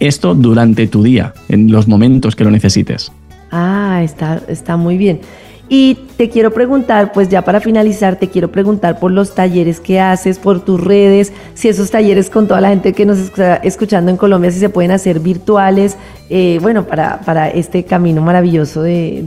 Esto 0.00 0.34
durante 0.34 0.86
tu 0.86 1.02
día, 1.02 1.32
en 1.48 1.70
los 1.70 1.88
momentos 1.88 2.36
que 2.36 2.44
lo 2.44 2.50
necesites. 2.50 3.12
Ah, 3.50 4.00
está, 4.02 4.42
está 4.48 4.76
muy 4.76 4.98
bien. 4.98 5.20
Y 5.68 5.96
te 6.16 6.28
quiero 6.28 6.52
preguntar, 6.52 7.12
pues 7.12 7.28
ya 7.28 7.42
para 7.42 7.60
finalizar, 7.60 8.16
te 8.16 8.28
quiero 8.28 8.52
preguntar 8.52 9.00
por 9.00 9.10
los 9.10 9.34
talleres 9.34 9.80
que 9.80 9.98
haces, 9.98 10.38
por 10.38 10.64
tus 10.64 10.80
redes, 10.80 11.32
si 11.54 11.68
esos 11.68 11.90
talleres 11.90 12.30
con 12.30 12.46
toda 12.46 12.60
la 12.60 12.68
gente 12.68 12.92
que 12.92 13.04
nos 13.04 13.18
está 13.18 13.56
escuchando 13.56 14.10
en 14.12 14.16
Colombia, 14.16 14.52
si 14.52 14.60
se 14.60 14.68
pueden 14.68 14.92
hacer 14.92 15.18
virtuales, 15.18 15.96
eh, 16.30 16.60
bueno, 16.62 16.86
para, 16.86 17.20
para, 17.20 17.48
este 17.48 17.84
camino 17.84 18.22
maravilloso 18.22 18.82
de, 18.82 19.22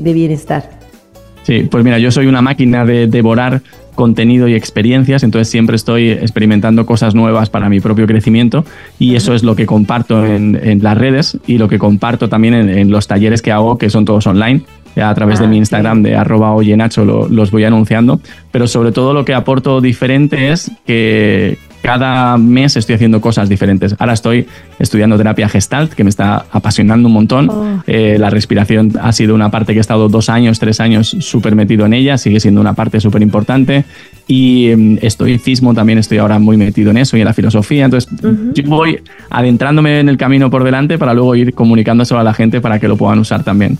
de, 0.00 0.12
bienestar. 0.12 0.68
Sí, 1.44 1.68
pues 1.70 1.84
mira, 1.84 1.98
yo 1.98 2.10
soy 2.10 2.26
una 2.26 2.42
máquina 2.42 2.84
de 2.84 3.06
devorar 3.06 3.62
contenido 3.94 4.48
y 4.48 4.54
experiencias, 4.54 5.22
entonces 5.22 5.48
siempre 5.48 5.76
estoy 5.76 6.10
experimentando 6.10 6.86
cosas 6.86 7.14
nuevas 7.14 7.50
para 7.50 7.68
mi 7.68 7.78
propio 7.78 8.06
crecimiento 8.06 8.64
y 8.98 9.14
eso 9.14 9.34
es 9.34 9.44
lo 9.44 9.54
que 9.54 9.66
comparto 9.66 10.26
en, 10.26 10.80
las 10.82 10.98
redes 10.98 11.38
y 11.46 11.58
lo 11.58 11.68
que 11.68 11.78
comparto 11.78 12.28
también 12.28 12.54
en, 12.54 12.90
los 12.90 13.06
talleres 13.06 13.42
que 13.42 13.52
hago, 13.52 13.78
que 13.78 13.90
son 13.90 14.04
todos 14.04 14.26
online 14.26 14.62
a 14.96 15.14
través 15.14 15.40
de 15.40 15.48
mi 15.48 15.56
ah, 15.56 15.58
Instagram 15.60 16.02
de 16.02 16.16
arroba 16.16 16.54
oyenacho 16.54 17.04
los 17.04 17.50
voy 17.50 17.64
anunciando, 17.64 18.20
pero 18.50 18.66
sobre 18.66 18.92
todo 18.92 19.12
lo 19.12 19.24
que 19.24 19.34
aporto 19.34 19.80
diferente 19.80 20.52
es 20.52 20.70
que 20.86 21.58
cada 21.84 22.38
mes 22.38 22.76
estoy 22.76 22.94
haciendo 22.94 23.20
cosas 23.20 23.50
diferentes. 23.50 23.94
Ahora 23.98 24.14
estoy 24.14 24.46
estudiando 24.78 25.18
terapia 25.18 25.50
gestalt, 25.50 25.92
que 25.92 26.02
me 26.02 26.08
está 26.08 26.46
apasionando 26.50 27.08
un 27.08 27.12
montón. 27.12 27.50
Oh. 27.50 27.82
Eh, 27.86 28.16
la 28.18 28.30
respiración 28.30 28.92
ha 29.02 29.12
sido 29.12 29.34
una 29.34 29.50
parte 29.50 29.74
que 29.74 29.80
he 29.80 29.82
estado 29.82 30.08
dos 30.08 30.30
años, 30.30 30.58
tres 30.58 30.80
años 30.80 31.14
súper 31.20 31.54
metido 31.54 31.84
en 31.84 31.92
ella, 31.92 32.16
sigue 32.16 32.40
siendo 32.40 32.62
una 32.62 32.72
parte 32.72 33.00
súper 33.00 33.20
importante. 33.20 33.84
Y 34.26 34.72
um, 34.72 34.96
estoicismo 35.02 35.74
también 35.74 35.98
estoy 35.98 36.16
ahora 36.16 36.38
muy 36.38 36.56
metido 36.56 36.90
en 36.90 36.96
eso 36.96 37.18
y 37.18 37.20
en 37.20 37.26
la 37.26 37.34
filosofía. 37.34 37.84
Entonces, 37.84 38.10
yo 38.54 38.62
voy 38.64 39.00
adentrándome 39.28 40.00
en 40.00 40.08
el 40.08 40.16
camino 40.16 40.48
por 40.48 40.64
delante 40.64 40.96
para 40.96 41.12
luego 41.12 41.34
ir 41.34 41.52
comunicándoselo 41.52 42.18
a 42.18 42.24
la 42.24 42.32
gente 42.32 42.62
para 42.62 42.80
que 42.80 42.88
lo 42.88 42.96
puedan 42.96 43.18
usar 43.18 43.44
también 43.44 43.76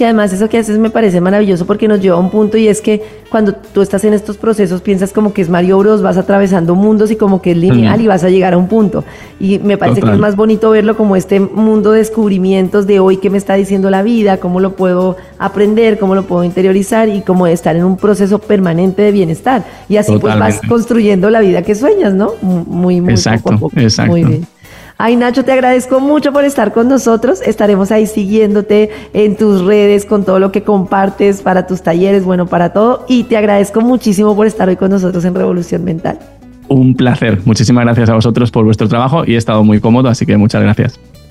que 0.00 0.06
además 0.06 0.32
eso 0.32 0.48
que 0.48 0.56
haces 0.56 0.78
me 0.78 0.88
parece 0.88 1.20
maravilloso 1.20 1.66
porque 1.66 1.86
nos 1.86 2.00
lleva 2.00 2.16
a 2.16 2.20
un 2.20 2.30
punto 2.30 2.56
y 2.56 2.68
es 2.68 2.80
que 2.80 3.02
cuando 3.28 3.52
tú 3.52 3.82
estás 3.82 4.02
en 4.04 4.14
estos 4.14 4.38
procesos 4.38 4.80
piensas 4.80 5.12
como 5.12 5.34
que 5.34 5.42
es 5.42 5.50
Mario 5.50 5.76
Bros, 5.76 6.00
vas 6.00 6.16
atravesando 6.16 6.74
mundos 6.74 7.10
y 7.10 7.16
como 7.16 7.42
que 7.42 7.50
es 7.50 7.58
lineal 7.58 8.00
y 8.00 8.06
vas 8.06 8.24
a 8.24 8.30
llegar 8.30 8.54
a 8.54 8.56
un 8.56 8.66
punto. 8.66 9.04
Y 9.38 9.58
me 9.58 9.76
parece 9.76 10.00
que 10.00 10.10
es 10.10 10.18
más 10.18 10.36
bonito 10.36 10.70
verlo 10.70 10.96
como 10.96 11.16
este 11.16 11.38
mundo 11.38 11.92
de 11.92 11.98
descubrimientos 11.98 12.86
de 12.86 12.98
hoy 12.98 13.18
que 13.18 13.28
me 13.28 13.36
está 13.36 13.56
diciendo 13.56 13.90
la 13.90 14.02
vida, 14.02 14.38
cómo 14.38 14.58
lo 14.58 14.74
puedo 14.74 15.18
aprender, 15.38 15.98
cómo 15.98 16.14
lo 16.14 16.22
puedo 16.22 16.44
interiorizar 16.44 17.10
y 17.10 17.20
cómo 17.20 17.46
estar 17.46 17.76
en 17.76 17.84
un 17.84 17.98
proceso 17.98 18.38
permanente 18.38 19.02
de 19.02 19.12
bienestar. 19.12 19.66
Y 19.90 19.98
así 19.98 20.16
pues 20.16 20.38
vas 20.38 20.62
construyendo 20.66 21.28
la 21.28 21.40
vida 21.40 21.60
que 21.60 21.74
sueñas, 21.74 22.14
¿no? 22.14 22.32
Muy, 22.40 23.02
muy 23.02 23.12
exacto, 23.12 23.50
poco 23.58 23.78
Exacto. 23.78 24.12
Muy 24.12 24.24
bien. 24.24 24.46
Ay, 25.02 25.16
Nacho, 25.16 25.46
te 25.46 25.52
agradezco 25.52 25.98
mucho 25.98 26.30
por 26.30 26.44
estar 26.44 26.74
con 26.74 26.86
nosotros. 26.86 27.40
Estaremos 27.40 27.90
ahí 27.90 28.06
siguiéndote 28.06 28.90
en 29.14 29.34
tus 29.34 29.62
redes 29.62 30.04
con 30.04 30.24
todo 30.24 30.38
lo 30.38 30.52
que 30.52 30.62
compartes 30.62 31.40
para 31.40 31.66
tus 31.66 31.80
talleres, 31.80 32.22
bueno, 32.22 32.46
para 32.46 32.74
todo. 32.74 33.06
Y 33.08 33.24
te 33.24 33.38
agradezco 33.38 33.80
muchísimo 33.80 34.36
por 34.36 34.46
estar 34.46 34.68
hoy 34.68 34.76
con 34.76 34.90
nosotros 34.90 35.24
en 35.24 35.34
Revolución 35.34 35.84
Mental. 35.84 36.18
Un 36.68 36.94
placer. 36.94 37.40
Muchísimas 37.46 37.86
gracias 37.86 38.10
a 38.10 38.14
vosotros 38.14 38.50
por 38.50 38.66
vuestro 38.66 38.88
trabajo 38.88 39.24
y 39.26 39.36
he 39.36 39.38
estado 39.38 39.64
muy 39.64 39.80
cómodo, 39.80 40.10
así 40.10 40.26
que 40.26 40.36
muchas 40.36 40.62
gracias. 40.62 41.00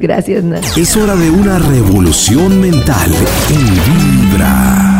gracias, 0.00 0.42
Nat. 0.42 0.64
Es 0.76 0.96
hora 0.96 1.14
de 1.14 1.30
una 1.30 1.60
revolución 1.60 2.60
mental 2.60 3.12
en 3.48 4.30
Vibra. 4.32 4.93